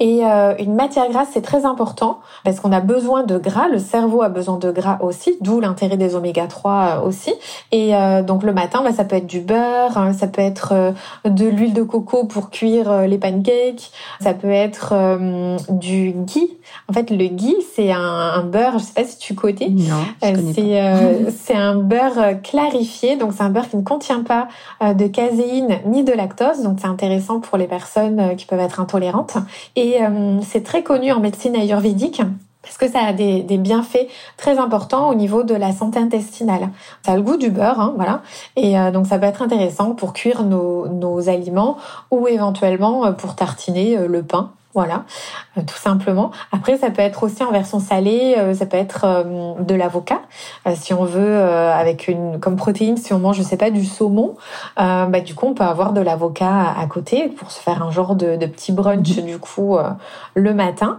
[0.00, 3.68] Et euh, une matière grasse, c'est très important parce qu'on a besoin de gras.
[3.68, 7.34] Le cerveau a besoin de gras aussi, d'où l'intérêt des oméga 3 euh, aussi.
[7.72, 10.94] Et euh, donc le matin, bah, ça peut être du beurre, hein, ça peut être
[11.26, 15.18] de l'huile de coco pour cuire les pancakes, ça peut être
[15.68, 16.56] du ghee.
[16.88, 19.68] En fait, le ghee, c'est un, un, beurre, je sais pas si tu connais.
[19.68, 20.04] Non,
[20.54, 24.48] c'est c'est un beurre clarifié, donc c'est un beurre qui ne contient pas
[24.80, 29.01] de caséine ni de lactose, donc c'est intéressant pour les personnes qui peuvent être intolérantes
[29.76, 32.22] et euh, c'est très connu en médecine ayurvédique
[32.62, 36.68] parce que ça a des, bienfaits très importants au niveau de la santé intestinale.
[37.04, 38.22] Ça a le goût du beurre, hein, voilà.
[38.54, 41.76] Et euh, donc ça peut être intéressant pour cuire nos, aliments
[42.12, 44.52] ou éventuellement euh, pour tartiner le pain.
[44.74, 45.04] Voilà,
[45.58, 46.30] euh, tout simplement.
[46.50, 50.22] Après, ça peut être aussi en version salée, euh, ça peut être euh, de l'avocat.
[50.74, 54.34] si on veut, avec une comme protéine, si on mange, je sais pas, du saumon,
[54.76, 58.14] bah du coup, on peut avoir de l'avocat à, côté pour se faire un genre
[58.14, 59.24] de, de petit brunch mhm.
[59.24, 59.76] du coup
[60.34, 60.98] le matin.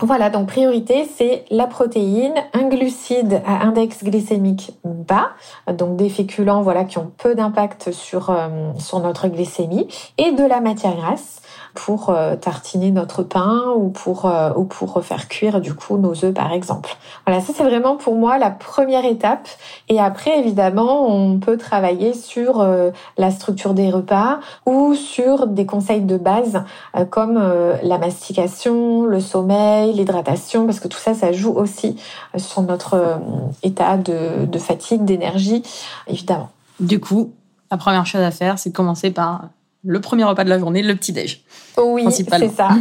[0.00, 5.30] Voilà, donc priorité, c'est la protéine, un glucide à index glycémique bas,
[5.72, 8.36] donc des féculents, voilà, qui ont peu d'impact sur
[8.78, 11.40] sur notre glycémie, et de la matière grasse
[11.76, 16.24] pour euh, tartiner notre pain ou pour euh, ou pour faire cuire du coup nos
[16.24, 16.96] œufs par exemple.
[17.26, 19.48] Voilà, ça c'est vraiment pour moi la première étape
[19.88, 25.66] et après évidemment, on peut travailler sur euh, la structure des repas ou sur des
[25.66, 26.64] conseils de base
[27.10, 27.38] comme
[27.82, 31.96] la mastication, le sommeil, l'hydratation parce que tout ça ça joue aussi
[32.36, 33.20] sur notre
[33.62, 35.62] état de, de fatigue, d'énergie
[36.06, 36.48] évidemment.
[36.80, 37.32] Du coup,
[37.70, 39.48] la première chose à faire, c'est de commencer par
[39.86, 41.42] le premier repas de la journée, le petit déj.
[41.78, 42.68] Oui, c'est ça.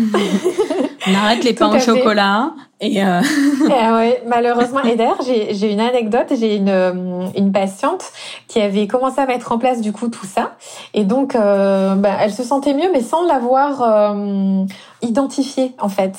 [1.08, 3.22] On arrête les pains au chocolat et, euh...
[3.68, 4.82] et ouais, malheureusement.
[4.84, 6.34] Et d'ailleurs, j'ai une anecdote.
[6.38, 8.04] J'ai une, euh, une patiente
[8.48, 10.56] qui avait commencé à mettre en place du coup tout ça,
[10.94, 14.66] et donc euh, bah, elle se sentait mieux, mais sans l'avoir euh,
[15.02, 16.14] identifié en fait.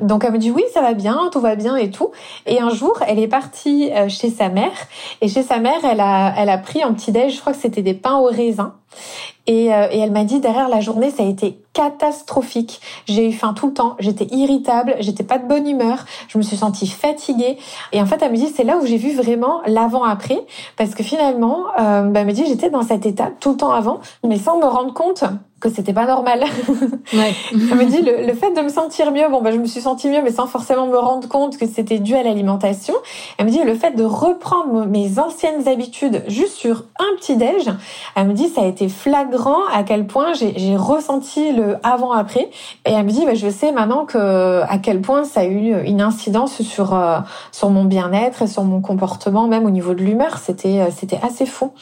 [0.00, 2.10] Donc elle me dit oui, ça va bien, tout va bien et tout.
[2.46, 4.72] Et un jour, elle est partie euh, chez sa mère,
[5.20, 7.36] et chez sa mère, elle a elle a pris un petit déj.
[7.36, 8.74] Je crois que c'était des pains au raisin.
[9.46, 12.80] Et, euh, et, elle m'a dit derrière la journée, ça a été catastrophique.
[13.06, 16.42] J'ai eu faim tout le temps, j'étais irritable, j'étais pas de bonne humeur, je me
[16.42, 17.58] suis sentie fatiguée.
[17.92, 21.02] Et en fait, elle me dit c'est là où j'ai vu vraiment l'avant-après, parce que
[21.02, 24.38] finalement, euh, bah, elle me dit j'étais dans cet état tout le temps avant, mais
[24.38, 25.24] sans me rendre compte
[25.60, 26.44] que c'était pas normal.
[27.12, 27.32] Ouais.
[27.52, 29.80] Elle me dit le, le, fait de me sentir mieux, bon bah je me suis
[29.80, 32.94] sentie mieux, mais sans forcément me rendre compte que c'était dû à l'alimentation.
[33.38, 37.70] Elle me dit le fait de reprendre mes anciennes habitudes juste sur un petit déj.
[38.16, 42.50] Elle me dit ça a été flagrant à quel point j'ai ressenti le avant après.
[42.84, 45.74] Et elle me dit bah, je sais maintenant que à quel point ça a eu
[45.84, 47.18] une incidence sur euh,
[47.52, 50.38] sur mon bien-être et sur mon comportement, même au niveau de l'humeur.
[50.38, 51.72] C'était euh, c'était assez fou.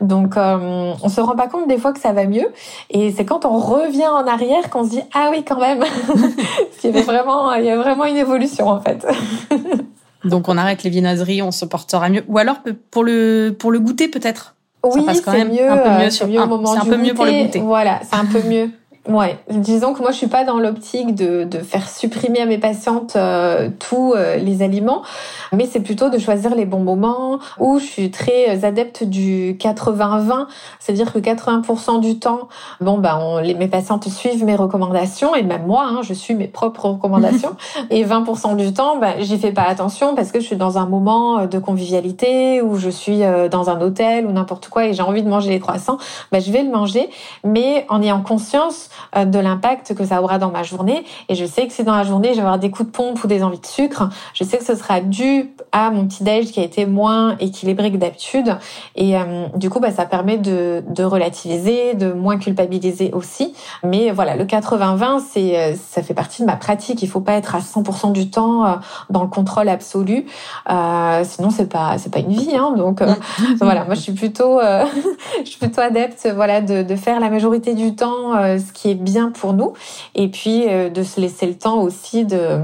[0.00, 2.48] Donc euh, on se rend pas compte des fois que ça va mieux
[2.90, 5.84] et c'est quand on revient en arrière qu'on se dit ah oui quand même.
[6.84, 9.06] il y vraiment, il y a vraiment une évolution en fait.
[10.24, 12.24] Donc on arrête les viennoiseries, on se portera mieux.
[12.28, 12.56] Ou alors
[12.90, 14.54] pour le pour le goûter peut-être?
[14.94, 17.44] Oui, c'est mieux, un peu mieux, sur, mieux au moment un peu mieux pour le
[17.44, 17.60] goûter.
[17.60, 18.70] Voilà, c'est un peu mieux.
[19.06, 22.58] Ouais, disons que moi je suis pas dans l'optique de, de faire supprimer à mes
[22.58, 25.02] patientes euh, tous euh, les aliments,
[25.50, 30.46] mais c'est plutôt de choisir les bons moments où je suis très adepte du 80-20,
[30.78, 32.48] c'est-à-dire que 80% du temps,
[32.82, 36.34] bon ben on, les, mes patientes suivent mes recommandations et même moi, hein, je suis
[36.34, 37.56] mes propres recommandations
[37.90, 40.86] et 20% du temps, ben j'y fais pas attention parce que je suis dans un
[40.86, 45.02] moment de convivialité ou je suis euh, dans un hôtel ou n'importe quoi et j'ai
[45.02, 45.96] envie de manger les croissants,
[46.30, 47.08] ben je vais le manger,
[47.42, 51.04] mais en ayant conscience euh, de l'impact que ça aura dans ma journée.
[51.28, 53.22] Et je sais que si dans la journée, je vais avoir des coups de pompe
[53.22, 56.52] ou des envies de sucre, je sais que ce sera dû à mon petit déj
[56.52, 58.56] qui a été moins équilibré que d'habitude.
[58.96, 63.54] Et euh, du coup, bah, ça permet de, de, relativiser, de moins culpabiliser aussi.
[63.84, 67.02] Mais voilà, le 80-20, c'est euh, ça fait partie de ma pratique.
[67.02, 68.78] Il faut pas être à 100% du temps
[69.10, 70.26] dans le contrôle absolu.
[70.70, 72.56] Euh, sinon, c'est pas c'est pas une vie.
[72.56, 73.02] Hein, donc
[73.60, 74.60] voilà, moi je suis plutôt
[75.40, 78.94] je suis plutôt adepte voilà de, de faire la majorité du temps ce qui est
[78.94, 79.72] bien pour nous
[80.14, 82.60] et puis euh, de se laisser le temps aussi de,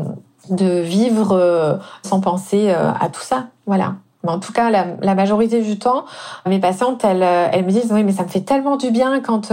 [0.50, 1.74] de vivre euh,
[2.05, 3.48] sans penser euh, à tout ça.
[3.67, 3.96] Voilà.
[4.25, 6.04] Mais en tout cas la, la majorité du temps,
[6.46, 9.50] mes patientes, elles, elles me disent oui, mais ça me fait tellement du bien quand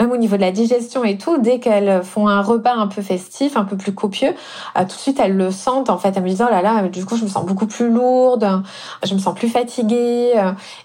[0.00, 3.02] même au niveau de la digestion et tout, dès qu'elles font un repas un peu
[3.02, 4.34] festif, un peu plus copieux,
[4.76, 5.90] tout de suite elles le sentent.
[5.90, 7.90] En fait, elles me disent oh là là, du coup je me sens beaucoup plus
[7.90, 8.62] lourde,
[9.04, 10.32] je me sens plus fatiguée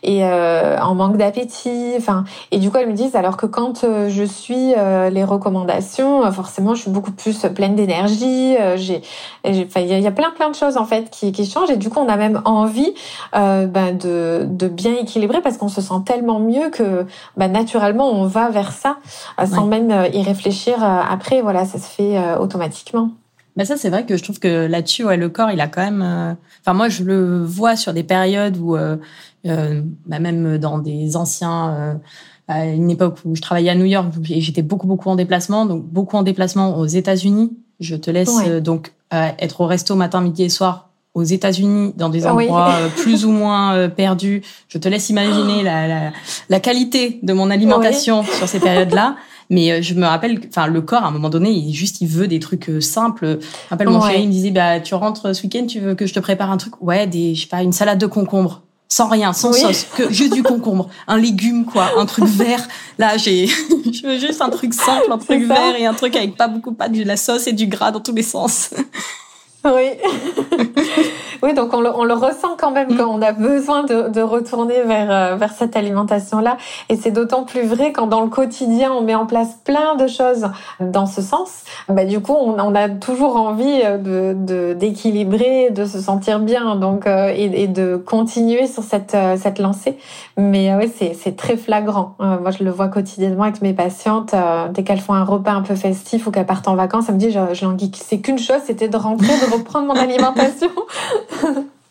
[0.03, 1.93] et en manque d'appétit.
[1.97, 4.73] Enfin, et du coup elles me disent alors que quand je suis
[5.11, 8.55] les recommandations, forcément je suis beaucoup plus pleine d'énergie.
[8.75, 9.01] j'ai,
[9.45, 11.99] il y a plein plein de choses en fait qui, qui changent et du coup
[11.99, 12.93] on a même envie
[13.35, 17.05] euh, ben de, de bien équilibrer parce qu'on se sent tellement mieux que
[17.37, 18.97] ben naturellement on va vers ça
[19.39, 21.41] euh, sans même euh, y réfléchir après.
[21.41, 23.11] Voilà, ça se fait automatiquement.
[23.55, 25.81] Ben ça, c'est vrai que je trouve que là-dessus, ouais, le corps, il a quand
[25.81, 26.37] même.
[26.61, 28.95] Enfin, moi, je le vois sur des périodes où, euh,
[29.43, 31.99] bah, même dans des anciens,
[32.47, 35.83] à une époque où je travaillais à New York, j'étais beaucoup, beaucoup en déplacement, donc
[35.83, 37.51] beaucoup en déplacement aux États-Unis.
[37.79, 42.27] Je te laisse donc être au resto matin, midi et soir aux États-Unis, dans des
[42.27, 44.41] endroits euh, plus ou moins euh, perdus.
[44.67, 46.11] Je te laisse imaginer la, la,
[46.49, 49.15] la qualité de mon alimentation sur ces périodes-là.
[49.49, 52.07] Mais euh, je me rappelle, enfin, le corps, à un moment donné, il juste, il
[52.07, 53.25] veut des trucs simples.
[53.25, 55.95] Je me rappelle, mon chéri, il me disait, bah, tu rentres ce week-end, tu veux
[55.95, 56.79] que je te prépare un truc?
[56.81, 58.61] Ouais, des, je sais pas, une salade de concombre.
[58.91, 62.67] Sans rien, sans sauce, que juste du concombre, un légume quoi, un truc vert.
[62.97, 63.45] Là, j'ai,
[63.91, 66.73] je veux juste un truc simple, un truc vert et un truc avec pas beaucoup
[66.73, 68.71] pas de la sauce et du gras dans tous les sens.
[69.65, 69.97] Oui.
[71.43, 72.97] oui, donc on le, on le, ressent quand même mm.
[72.97, 76.57] quand on a besoin de, de retourner vers, euh, vers cette alimentation-là.
[76.89, 80.07] Et c'est d'autant plus vrai quand dans le quotidien, on met en place plein de
[80.07, 80.47] choses
[80.79, 81.63] dans ce sens.
[81.87, 86.75] Bah, du coup, on, on a toujours envie euh, de, d'équilibrer, de, se sentir bien
[86.75, 89.97] donc, euh, et, et, de continuer sur cette, cette lancée.
[90.37, 92.15] Mais oui, c'est, c'est très flagrant.
[92.19, 94.33] moi, je le vois quotidiennement avec mes patientes.
[94.71, 97.19] dès qu'elles font un repas un peu festif ou qu'elles partent en vacances, elles me
[97.19, 100.69] disent, je, je c'est qu'une chose, c'était de rentrer, de reprendre mon alimentation.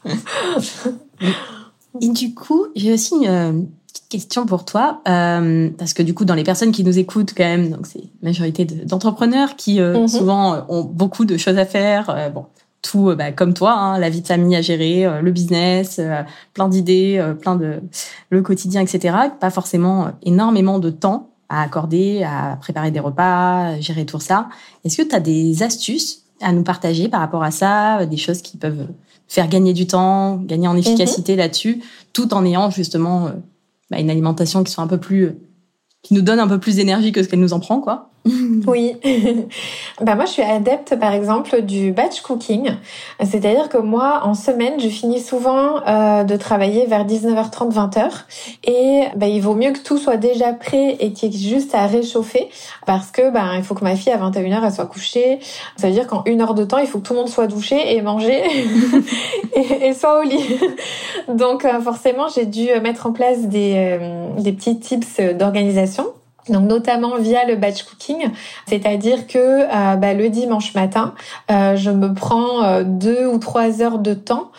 [2.01, 6.25] Et du coup, j'ai aussi une petite question pour toi, euh, parce que du coup,
[6.25, 10.09] dans les personnes qui nous écoutent quand même, donc c'est majorité d'entrepreneurs qui euh, mhm.
[10.09, 12.31] souvent euh, ont beaucoup de choses à faire.
[12.33, 12.47] bon,
[12.83, 16.01] tout bah, comme toi, hein, la vie de famille à gérer, le business,
[16.55, 17.81] plein d'idées, plein de
[18.31, 19.17] le quotidien, etc.
[19.41, 24.49] Pas forcément énormément de temps à accorder à préparer des repas, gérer tout ça.
[24.85, 28.43] Est-ce que tu as des astuces à nous partager par rapport à ça, des choses
[28.43, 28.87] qui peuvent
[29.29, 31.39] faire gagner du temps, gagner en efficacité mhm.
[31.39, 33.31] là-dessus, tout en ayant justement euh,
[33.91, 35.39] bah, une alimentation qui soit un peu plus, euh,
[36.03, 38.11] qui nous donne un peu plus d'énergie que ce qu'elle nous en prend, quoi.
[38.67, 38.97] Oui.
[40.01, 42.73] bah moi, je suis adepte, par exemple, du batch cooking.
[43.21, 48.11] C'est-à-dire que moi, en semaine, je finis souvent euh, de travailler vers 19h30, 20h.
[48.65, 51.75] Et bah, il vaut mieux que tout soit déjà prêt et qu'il y ait juste
[51.75, 52.49] à réchauffer.
[52.87, 55.39] Parce que bah, il faut que ma fille, à 21h, elle soit couchée.
[55.77, 57.47] Ça veut dire qu'en une heure de temps, il faut que tout le monde soit
[57.47, 58.43] douché et manger
[59.55, 60.59] et, et, soit au lit.
[61.29, 66.07] Donc, euh, forcément, j'ai dû mettre en place des, euh, des petits tips d'organisation
[66.51, 68.31] donc notamment via le batch cooking,
[68.67, 71.15] c'est-à-dire que euh, bah, le dimanche matin,
[71.51, 74.51] euh, je me prends euh, deux ou trois heures de temps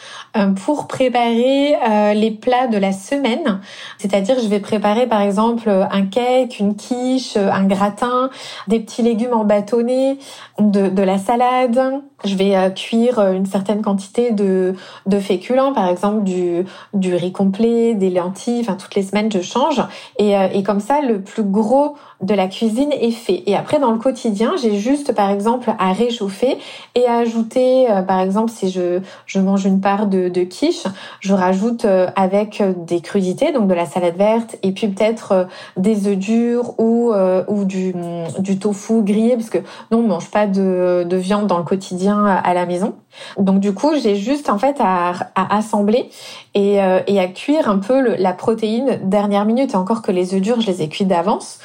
[0.64, 1.76] pour préparer
[2.14, 3.62] les plats de la semaine.
[3.98, 8.30] C'est-à-dire je vais préparer par exemple un cake, une quiche, un gratin,
[8.68, 10.18] des petits légumes en bâtonnet,
[10.60, 11.82] de, de la salade.
[12.26, 14.76] Je vais cuire une certaine quantité de,
[15.08, 16.64] de féculents, par exemple du,
[16.94, 18.62] du riz complet, des lentilles.
[18.62, 19.82] Enfin toutes les semaines je change
[20.20, 23.44] et, et comme ça le plus gros trop de la cuisine est fait.
[23.46, 26.58] Et après, dans le quotidien, j'ai juste, par exemple, à réchauffer
[26.96, 30.84] et à ajouter, euh, par exemple, si je, je mange une part de, de quiche,
[31.22, 35.48] je rajoute euh, avec euh, des crudités, donc de la salade verte, et puis peut-être
[35.78, 37.14] des œufs durs ou,
[37.48, 37.94] ou du,
[38.40, 39.60] du tofu grillé, parce que
[39.92, 42.96] non, on mange pas de, de viande dans le quotidien à la maison.
[43.38, 46.10] Donc du coup, j'ai juste en fait à, à assembler
[46.54, 46.76] et,
[47.08, 49.74] et, à cuire un peu la protéine dernière minute.
[49.74, 51.60] Et encore que les œufs durs, je les ai cuits d'avance.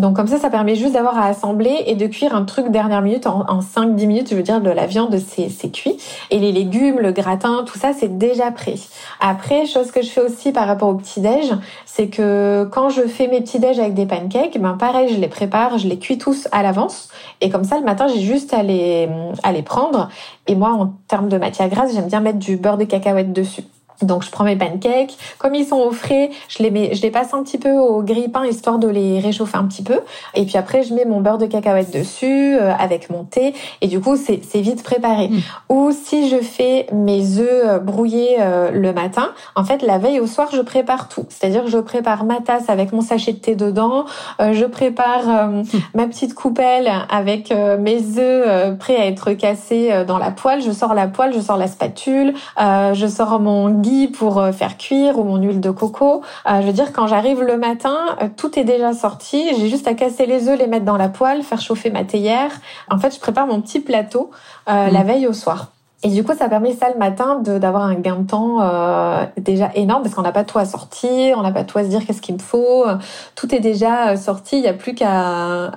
[0.00, 3.02] Donc comme ça, ça permet juste d'avoir à assembler et de cuire un truc dernière
[3.02, 4.30] minute en, en 5-10 minutes.
[4.30, 5.98] Je veux dire, de la viande, c'est cuit.
[6.30, 8.76] Et les légumes, le gratin, tout ça, c'est déjà prêt.
[9.20, 11.52] Après, chose que je fais aussi par rapport au petit-déj,
[11.84, 15.76] c'est que quand je fais mes petits-déj avec des pancakes, ben pareil, je les prépare,
[15.76, 17.10] je les cuis tous à l'avance.
[17.42, 19.08] Et comme ça, le matin, j'ai juste à les,
[19.42, 20.08] à les prendre.
[20.46, 23.64] Et moi, en termes de matière grasse, j'aime bien mettre du beurre de cacahuète dessus.
[24.02, 27.10] Donc je prends mes pancakes, comme ils sont au frais, je les mets, je les
[27.10, 30.00] passe un petit peu au grille-pain histoire de les réchauffer un petit peu.
[30.34, 33.88] Et puis après je mets mon beurre de cacahuète dessus euh, avec mon thé et
[33.88, 35.28] du coup c'est c'est vite préparé.
[35.28, 35.40] Mm.
[35.68, 40.20] Ou si je fais mes œufs euh, brouillés euh, le matin, en fait la veille
[40.20, 41.26] au soir je prépare tout.
[41.28, 44.04] C'est-à-dire que je prépare ma tasse avec mon sachet de thé dedans,
[44.38, 45.64] je prépare mm.
[45.94, 50.94] ma petite coupelle avec mes œufs prêts à être cassés dans la poêle, je sors
[50.94, 53.68] la poêle, je sors la spatule, je sors mon
[54.08, 56.22] pour faire cuire ou mon huile de coco.
[56.46, 57.96] je veux dire, quand j'arrive le matin,
[58.36, 59.50] tout est déjà sorti.
[59.58, 62.50] J'ai juste à casser les œufs, les mettre dans la poêle, faire chauffer ma théière.
[62.90, 64.30] En fait, je prépare mon petit plateau
[64.66, 65.06] la mmh.
[65.06, 65.68] veille au soir.
[66.02, 69.70] Et du coup, ça permet ça le matin d'avoir un gain de temps euh, déjà
[69.74, 72.06] énorme parce qu'on n'a pas tout à sortir, on n'a pas tout à se dire
[72.06, 72.86] qu'est-ce qu'il me faut.
[73.34, 75.70] Tout est déjà sorti, il n'y a plus qu'à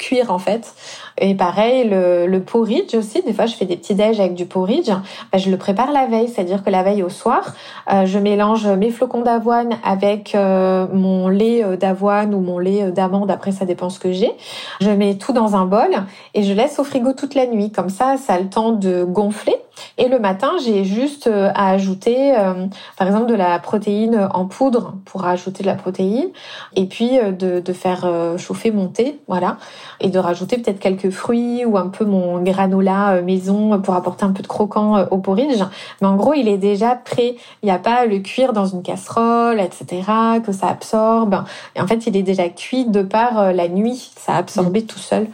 [0.00, 0.74] cuire en fait.
[1.18, 4.46] Et pareil, le, le porridge aussi, des fois je fais des petits déj avec du
[4.46, 7.54] porridge, bah, je le prépare la veille, c'est-à-dire que la veille au soir,
[7.92, 12.90] euh, je mélange mes flocons d'avoine avec euh, mon lait euh, d'avoine ou mon lait
[12.90, 14.32] d'amande, après ça dépend ce que j'ai.
[14.80, 15.90] Je mets tout dans un bol
[16.34, 19.04] et je laisse au frigo toute la nuit, comme ça ça a le temps de
[19.04, 19.56] gonfler.
[19.98, 22.34] Et le matin, j'ai juste à ajouter,
[22.96, 26.28] par exemple, de la protéine en poudre pour ajouter de la protéine,
[26.76, 28.06] et puis de, de faire
[28.38, 29.56] chauffer mon thé, voilà
[30.00, 34.24] et de rajouter peut-être quelques fruits ou un peu mon granola euh, maison pour apporter
[34.24, 35.62] un peu de croquant euh, au porridge.
[36.00, 37.36] Mais en gros, il est déjà prêt.
[37.62, 40.02] Il n'y a pas à le cuire dans une casserole, etc.,
[40.44, 41.44] que ça absorbe.
[41.76, 44.10] Et en fait, il est déjà cuit de par euh, la nuit.
[44.16, 44.86] Ça a absorbé mm.
[44.86, 45.26] tout seul.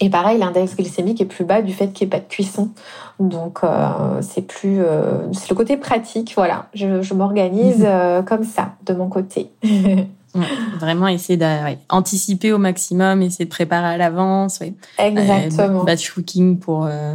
[0.00, 2.70] Et pareil, l'index glycémique est plus bas du fait qu'il n'y ait pas de cuisson.
[3.18, 3.60] Donc
[4.20, 4.80] c'est plus,
[5.32, 6.34] c'est le côté pratique.
[6.36, 8.24] Voilà, je, je m'organise mm-hmm.
[8.28, 9.50] comme ça de mon côté.
[10.78, 14.60] vraiment essayer d'anticiper au maximum, essayer de préparer à l'avance.
[14.98, 15.80] Exactement.
[15.80, 17.14] Euh, batch cooking pour, euh,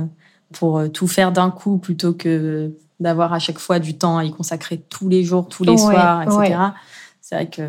[0.54, 4.26] pour euh, tout faire d'un coup plutôt que d'avoir à chaque fois du temps à
[4.26, 6.60] y consacrer tous les jours, tous les soirs, etc.
[7.20, 7.64] C'est vrai que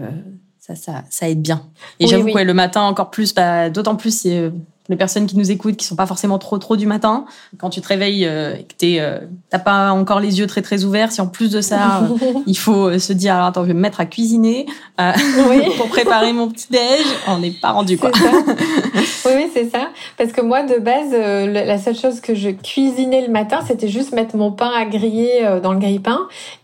[0.58, 1.62] ça, ça, ça aide bien.
[2.00, 4.52] Et j'avoue que le matin encore plus, bah, d'autant plus c'est
[4.88, 7.24] les personnes qui nous écoutent, qui sont pas forcément trop trop du matin,
[7.58, 10.62] quand tu te réveilles euh, et que tu euh, t'as pas encore les yeux très
[10.62, 13.68] très ouverts, si en plus de ça, euh, il faut se dire alors, attends, je
[13.68, 14.66] vais me mettre à cuisiner
[15.76, 18.10] pour préparer mon petit déj, on n'est pas rendu quoi.
[19.24, 19.88] oui, oui, c'est ça.
[20.18, 24.12] Parce que moi, de base, la seule chose que je cuisinais le matin, c'était juste
[24.12, 26.20] mettre mon pain à griller dans le grille-pain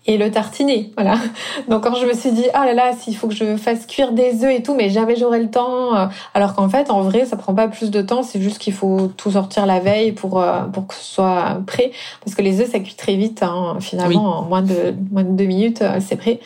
[0.08, 0.90] et le tartiner.
[0.96, 1.16] Voilà.
[1.68, 4.12] Donc quand je me suis dit, ah là là, s'il faut que je fasse cuire
[4.12, 6.08] des œufs et tout, mais jamais j'aurai le temps.
[6.34, 8.22] Alors qu'en fait, en vrai, ça prend pas plus de temps.
[8.22, 11.92] C'est juste qu'il faut tout sortir la veille pour euh, pour que ce soit prêt.
[12.24, 13.42] Parce que les œufs, ça cuit très vite.
[13.42, 13.76] Hein.
[13.80, 16.40] Finalement, en moins de moins de deux minutes, euh, c'est prêt.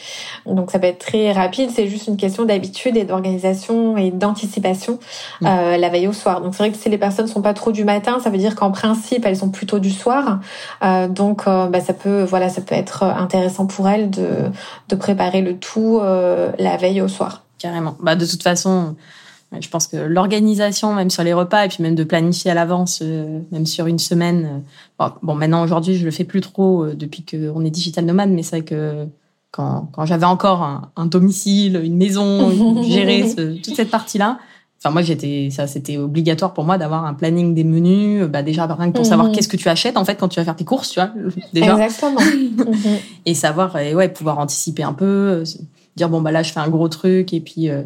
[0.44, 1.70] Donc ça peut être très rapide.
[1.72, 4.98] C'est juste une question d'habitude et d'organisation et d'anticipation
[5.44, 6.40] euh, la veille au soir.
[6.40, 8.56] Donc c'est vrai que si les personnes sont pas trop du matin, ça veut dire
[8.56, 10.40] qu'en principe elles sont plutôt du soir.
[11.10, 14.50] donc bah, ça peut voilà ça peut être intéressant pour elle de,
[14.88, 17.44] de préparer le tout euh, la veille au soir.
[17.58, 17.96] Carrément.
[18.00, 18.96] Bah, de toute façon,
[19.58, 23.00] je pense que l'organisation, même sur les repas, et puis même de planifier à l'avance,
[23.02, 24.62] euh, même sur une semaine.
[25.00, 28.42] Euh, bon, maintenant, aujourd'hui, je le fais plus trop depuis qu'on est digital nomade, mais
[28.42, 29.06] c'est vrai que
[29.50, 30.62] quand, quand j'avais encore
[30.96, 34.38] un, domicile, une maison, gérer toute cette partie-là,
[34.84, 38.66] Enfin, moi, j'étais, ça, c'était obligatoire pour moi d'avoir un planning des menus, bah, déjà,
[38.66, 39.34] rien que pour savoir mhm.
[39.34, 41.10] qu'est-ce que tu achètes, en fait, quand tu vas faire tes courses, tu vois,
[41.52, 41.74] déjà.
[41.74, 42.20] Exactement.
[42.62, 42.98] Mhm.
[43.26, 45.44] et savoir, et ouais, pouvoir anticiper un peu, euh,
[45.94, 47.82] dire, bon, bah, là, je fais un gros truc, et puis, euh,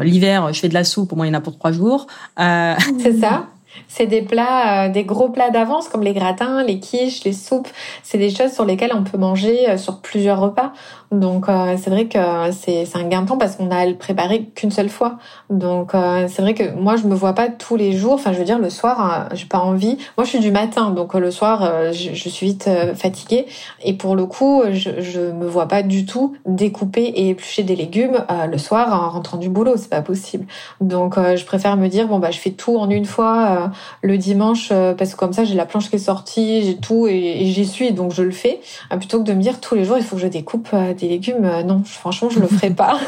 [0.00, 2.08] l'hiver, je fais de la soupe, au moins, il y en a pour trois jours.
[2.40, 2.74] Euh...
[3.00, 3.46] C'est ça.
[3.88, 7.68] C'est des plats, euh, des gros plats d'avance comme les gratins, les quiches, les soupes.
[8.02, 10.72] C'est des choses sur lesquelles on peut manger sur plusieurs repas.
[11.20, 12.18] Donc euh, c'est vrai que
[12.52, 15.18] c'est un gain de temps parce qu'on a à le préparer qu'une seule fois.
[15.50, 18.14] Donc euh, c'est vrai que moi je me vois pas tous les jours.
[18.14, 19.96] Enfin je veux dire le soir euh, j'ai pas envie.
[20.16, 23.46] Moi je suis du matin donc le soir je, suis vite fatiguée
[23.82, 27.76] et pour le coup je, je me vois pas du tout découper et éplucher des
[27.76, 29.76] légumes le soir en rentrant du boulot.
[29.76, 30.46] C'est pas possible.
[30.80, 34.70] Donc je préfère me dire bon bah je fais tout en une fois le dimanche
[34.70, 37.66] parce que comme ça j'ai la planche qui est sortie, j'ai tout et, et j'y
[37.66, 38.60] suis donc je le fais
[38.90, 41.44] plutôt que de me dire tous les jours il faut que je découpe des légumes,
[41.44, 42.98] euh, non, franchement, je le ferai pas.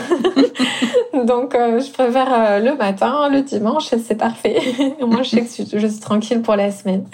[1.27, 4.61] Donc, euh, je préfère euh, le matin, le dimanche, c'est parfait.
[5.01, 7.05] Moi, je sais que je suis tranquille pour la semaine.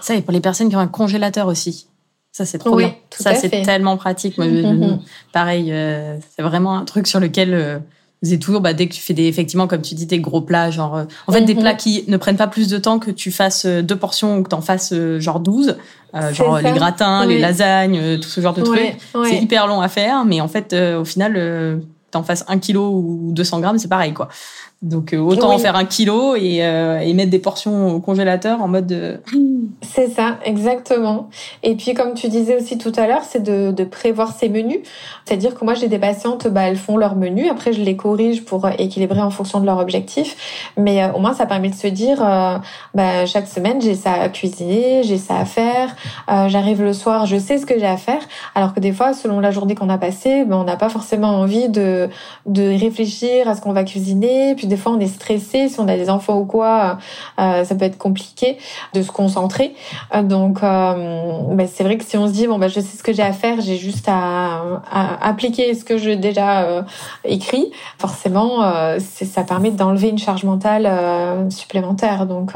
[0.00, 1.88] Ça, et pour les personnes qui ont un congélateur aussi.
[2.32, 2.94] Ça, c'est trop bien.
[3.10, 4.36] Ça, c'est tellement pratique.
[5.32, 5.72] pareil,
[6.36, 7.82] c'est vraiment un truc sur lequel
[8.24, 10.70] c'est toujours bah, dès que tu fais des effectivement comme tu dis des gros plats
[10.70, 11.60] genre euh, en fait des mhm.
[11.60, 14.42] plats qui ne prennent pas plus de temps que tu fasses euh, deux portions ou
[14.42, 15.76] que tu en fasses euh, genre 12
[16.32, 18.96] genre les gratins les lasagnes tout ce genre de trucs.
[19.24, 21.80] c'est hyper long à faire mais en fait au final
[22.12, 24.28] t'en fasses un kilo ou 200 grammes c'est pareil quoi
[24.84, 28.60] donc euh, autant en faire un kilo et, euh, et, mettre des portions au congélateur
[28.60, 28.86] en mode.
[28.86, 29.20] De...
[29.80, 31.30] C'est ça, exactement.
[31.62, 34.80] Et puis comme tu disais aussi tout à l'heure, c'est de, de, prévoir ses menus.
[35.24, 38.44] C'est-à-dire que moi j'ai des patientes, bah, elles font leur menu, après je les corrige
[38.44, 40.70] pour équilibrer en fonction de leur objectif.
[40.76, 42.18] Mais euh, au moins ça permet de se dire,
[42.94, 45.96] bah, chaque semaine j'ai ça à cuisiner, j'ai ça à faire.
[46.28, 48.20] J'arrive le soir, je sais ce que j'ai à faire.
[48.54, 51.28] Alors que des fois, selon la journée qu'on a passée, bah, on n'a pas forcément
[51.28, 52.10] envie de,
[52.44, 54.54] de réfléchir à ce qu'on va cuisiner.
[54.56, 56.98] Puis des fois on est stressé, si on a des enfants ou quoi,
[57.38, 58.58] ça peut être compliqué
[58.92, 59.74] de se concentrer.
[60.22, 60.96] donc bah,
[61.72, 63.32] c'est vrai que si on se dit bon bah je sais ce que j'ai à
[63.32, 64.82] faire, j'ai juste à,
[65.20, 66.84] appliquer ce que j'ai déjà
[67.24, 68.60] écrit, forcément
[68.98, 72.26] ça permet d'enlever une charge mentale supplémentaire.
[72.26, 72.52] Donc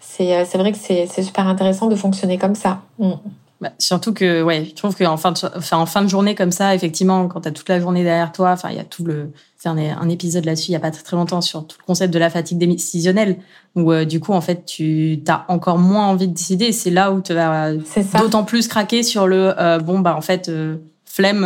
[0.00, 2.80] c'est vrai que c'est super intéressant de fonctionner comme ça.
[2.98, 3.12] Mm.
[3.60, 6.74] Bah, surtout que, ouais, je trouve qu'en fin, de, en fin de journée comme ça,
[6.74, 9.32] effectivement, quand tu as toute la journée derrière toi, enfin, il y a tout le.
[9.60, 11.84] C'est un, un, épisode là-dessus, il y a pas très, très longtemps, sur tout le
[11.84, 13.38] concept de la fatigue décisionnelle,
[13.74, 16.70] où euh, du coup, en fait, tu as encore moins envie de décider.
[16.70, 17.72] C'est là où tu vas
[18.20, 21.44] d'autant plus craquer sur le euh, bon, bah, en fait, euh, flemme,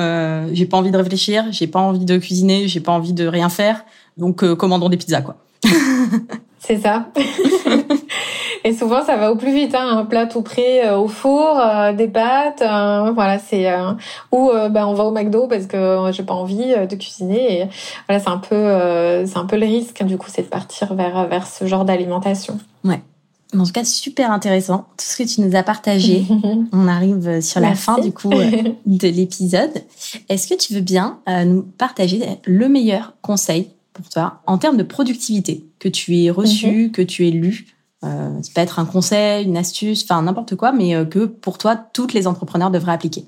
[0.52, 3.48] j'ai pas envie de réfléchir, j'ai pas envie de cuisiner, j'ai pas envie de rien
[3.48, 3.82] faire,
[4.18, 5.36] donc commandons des pizzas, quoi.
[6.58, 7.10] C'est ça.
[8.64, 9.74] Et souvent, ça va au plus vite.
[9.74, 13.68] Hein, un plat tout prêt euh, au four, euh, des pâtes, euh, voilà, c'est
[14.30, 17.60] ou ben on va au McDo parce que j'ai pas envie de cuisiner.
[17.60, 17.68] Et
[18.08, 20.02] voilà, c'est un peu, c'est un peu le risque.
[20.04, 22.58] Du coup, c'est de partir vers vers ce genre d'alimentation.
[22.84, 23.00] Ouais.
[23.56, 26.24] En tout cas, super intéressant tout ce que tu nous as partagé.
[26.72, 29.82] on arrive sur la fin du coup de l'épisode.
[30.28, 34.82] Est-ce que tu veux bien nous partager le meilleur conseil pour toi en termes de
[34.82, 36.92] productivité que tu aies reçu, mhm.
[36.92, 37.71] que tu aies lu?
[38.04, 41.58] Euh, ça peut être un conseil, une astuce, enfin n'importe quoi, mais euh, que pour
[41.58, 43.26] toi, toutes les entrepreneurs devraient appliquer.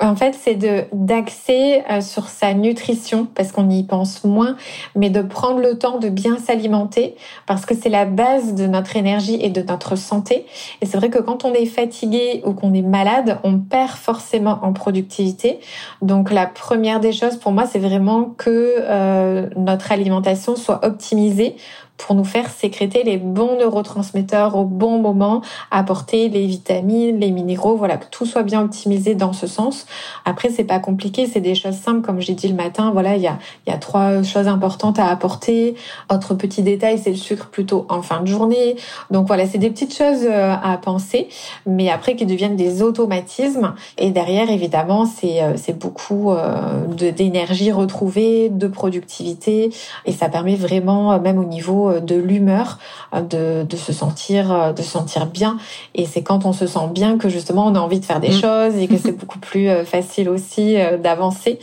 [0.00, 0.58] En fait, c'est
[0.92, 4.56] d'axer euh, sur sa nutrition parce qu'on y pense moins,
[4.94, 7.16] mais de prendre le temps de bien s'alimenter
[7.46, 10.46] parce que c'est la base de notre énergie et de notre santé.
[10.80, 14.60] Et c'est vrai que quand on est fatigué ou qu'on est malade, on perd forcément
[14.62, 15.60] en productivité.
[16.02, 21.56] Donc la première des choses pour moi, c'est vraiment que euh, notre alimentation soit optimisée
[21.96, 27.76] pour nous faire sécréter les bons neurotransmetteurs au bon moment, apporter les vitamines, les minéraux,
[27.76, 29.86] voilà, que tout soit bien optimisé dans ce sens.
[30.24, 33.22] Après, c'est pas compliqué, c'est des choses simples, comme j'ai dit le matin, voilà, il
[33.22, 35.76] y a, y a trois choses importantes à apporter.
[36.12, 38.76] Autre petit détail, c'est le sucre plutôt en fin de journée.
[39.10, 41.28] Donc voilà, c'est des petites choses euh, à penser,
[41.66, 43.74] mais après qui deviennent des automatismes.
[43.98, 49.70] Et derrière, évidemment, c'est, euh, beaucoup euh, d'énergie retrouvée, de productivité,
[50.06, 52.78] et ça permet vraiment, même au niveau euh, de l'humeur,
[53.14, 55.58] euh, de, de, se sentir, euh, de se sentir bien.
[55.94, 58.30] Et c'est quand on se sent bien que justement on a envie de faire des
[58.30, 58.40] mm.
[58.40, 61.58] choses et que c'est beaucoup plus facile aussi d'avancer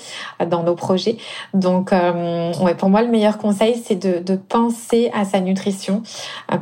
[0.50, 1.18] dans nos projets.
[1.54, 6.04] Donc, ouais, pour moi, le meilleur conseil, c'est de, de penser à sa nutrition,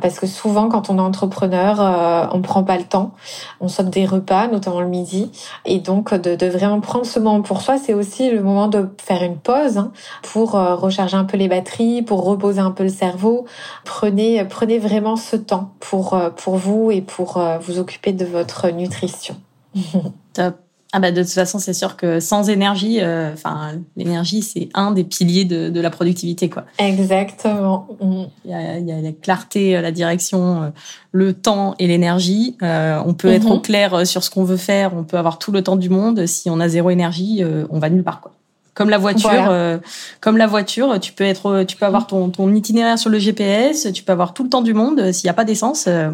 [0.00, 3.12] parce que souvent, quand on est entrepreneur, on prend pas le temps.
[3.60, 5.30] On saute des repas, notamment le midi,
[5.64, 8.88] et donc de, de vraiment prendre ce moment pour soi, c'est aussi le moment de
[8.98, 9.92] faire une pause hein,
[10.22, 13.46] pour recharger un peu les batteries, pour reposer un peu le cerveau,
[13.84, 18.24] Prenez, prenez vraiment ce temps pour, euh, pour vous et pour euh, vous occuper de
[18.24, 19.36] votre nutrition.
[20.32, 20.56] Top.
[20.92, 24.90] Ah bah de toute façon, c'est sûr que sans énergie, euh, enfin l'énergie, c'est un
[24.90, 26.64] des piliers de, de, la productivité, quoi.
[26.78, 27.86] Exactement.
[28.00, 28.22] Mm.
[28.44, 30.72] Il y, a, il y a la clarté, la direction,
[31.12, 32.56] le temps et l'énergie.
[32.60, 33.62] on peut être au mm-hmm.
[33.62, 36.26] clair sur ce qu'on veut faire, on peut avoir tout le temps du monde.
[36.26, 38.32] Si on a zéro énergie, on va nulle part, quoi.
[38.80, 39.76] Comme la voiture, euh,
[40.22, 43.88] comme la voiture, tu peux être, tu peux avoir ton, ton, itinéraire sur le GPS,
[43.92, 45.12] tu peux avoir tout le temps du monde.
[45.12, 46.08] S'il n'y a pas d'essence, euh,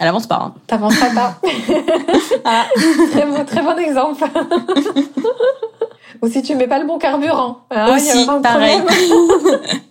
[0.00, 0.40] elle avance pas.
[0.46, 0.54] Hein.
[0.66, 1.40] T'avanceras pas.
[2.44, 2.64] ah,
[3.12, 4.24] très, bon, très bon exemple.
[6.22, 7.58] Ou si tu mets pas le bon carburant.
[7.70, 8.80] Aussi, pareil.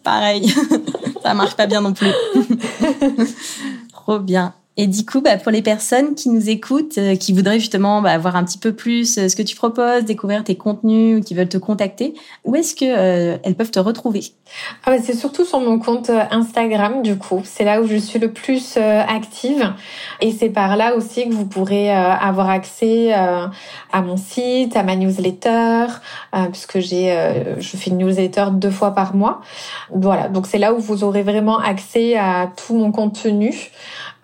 [0.03, 0.53] pareil.
[1.23, 2.11] Ça marche pas bien non plus.
[3.93, 4.53] Trop bien.
[4.77, 8.17] Et du coup, bah, pour les personnes qui nous écoutent, euh, qui voudraient justement bah,
[8.17, 11.33] voir un petit peu plus euh, ce que tu proposes, découvrir tes contenus, ou qui
[11.33, 12.13] veulent te contacter,
[12.45, 14.23] où est-ce que euh, elles peuvent te retrouver?
[14.85, 17.41] Ah bah, C'est surtout sur mon compte Instagram, du coup.
[17.43, 19.73] C'est là où je suis le plus active.
[20.21, 24.95] Et c'est par là aussi que vous pourrez avoir accès à mon site, à ma
[24.95, 25.85] newsletter,
[26.51, 29.41] puisque j'ai, je fais une newsletter deux fois par mois.
[29.93, 33.71] Voilà, donc c'est là où vous aurez vraiment accès à tout mon contenu.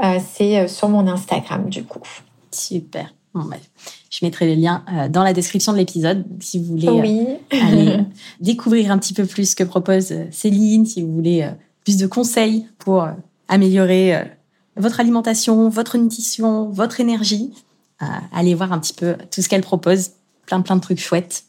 [0.04, 2.02] Euh, c'est euh, sur mon Instagram du coup.
[2.52, 3.14] Super.
[3.34, 3.58] Bon, bah,
[4.10, 8.00] je mettrai les liens euh, dans la description de l'épisode si vous voulez aller
[8.40, 11.50] découvrir un petit peu plus ce que propose Céline, si vous voulez
[11.84, 13.08] plus de conseils pour
[13.48, 14.24] améliorer
[14.76, 17.54] votre alimentation, votre nutrition, votre énergie.
[18.34, 20.12] allez voir un petit peu tout ce qu'elle propose.
[20.46, 21.46] Plein, plein de trucs chouettes.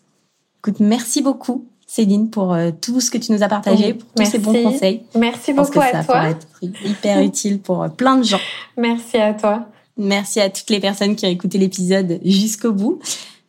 [0.59, 4.30] Écoute, merci beaucoup Céline, pour euh, tout ce que tu nous as partagé, pour tous
[4.30, 5.05] ces bons conseils.
[5.16, 6.03] Merci beaucoup à toi.
[6.03, 6.47] Ça pourrait être
[6.84, 8.41] hyper utile pour euh, plein de gens.
[8.76, 9.66] Merci à toi.
[9.97, 13.01] Merci à toutes les personnes qui ont écouté l'épisode jusqu'au bout.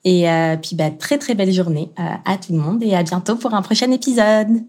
[0.05, 3.35] Et euh, puis, bah, très très belle journée à tout le monde et à bientôt
[3.35, 4.63] pour un prochain épisode.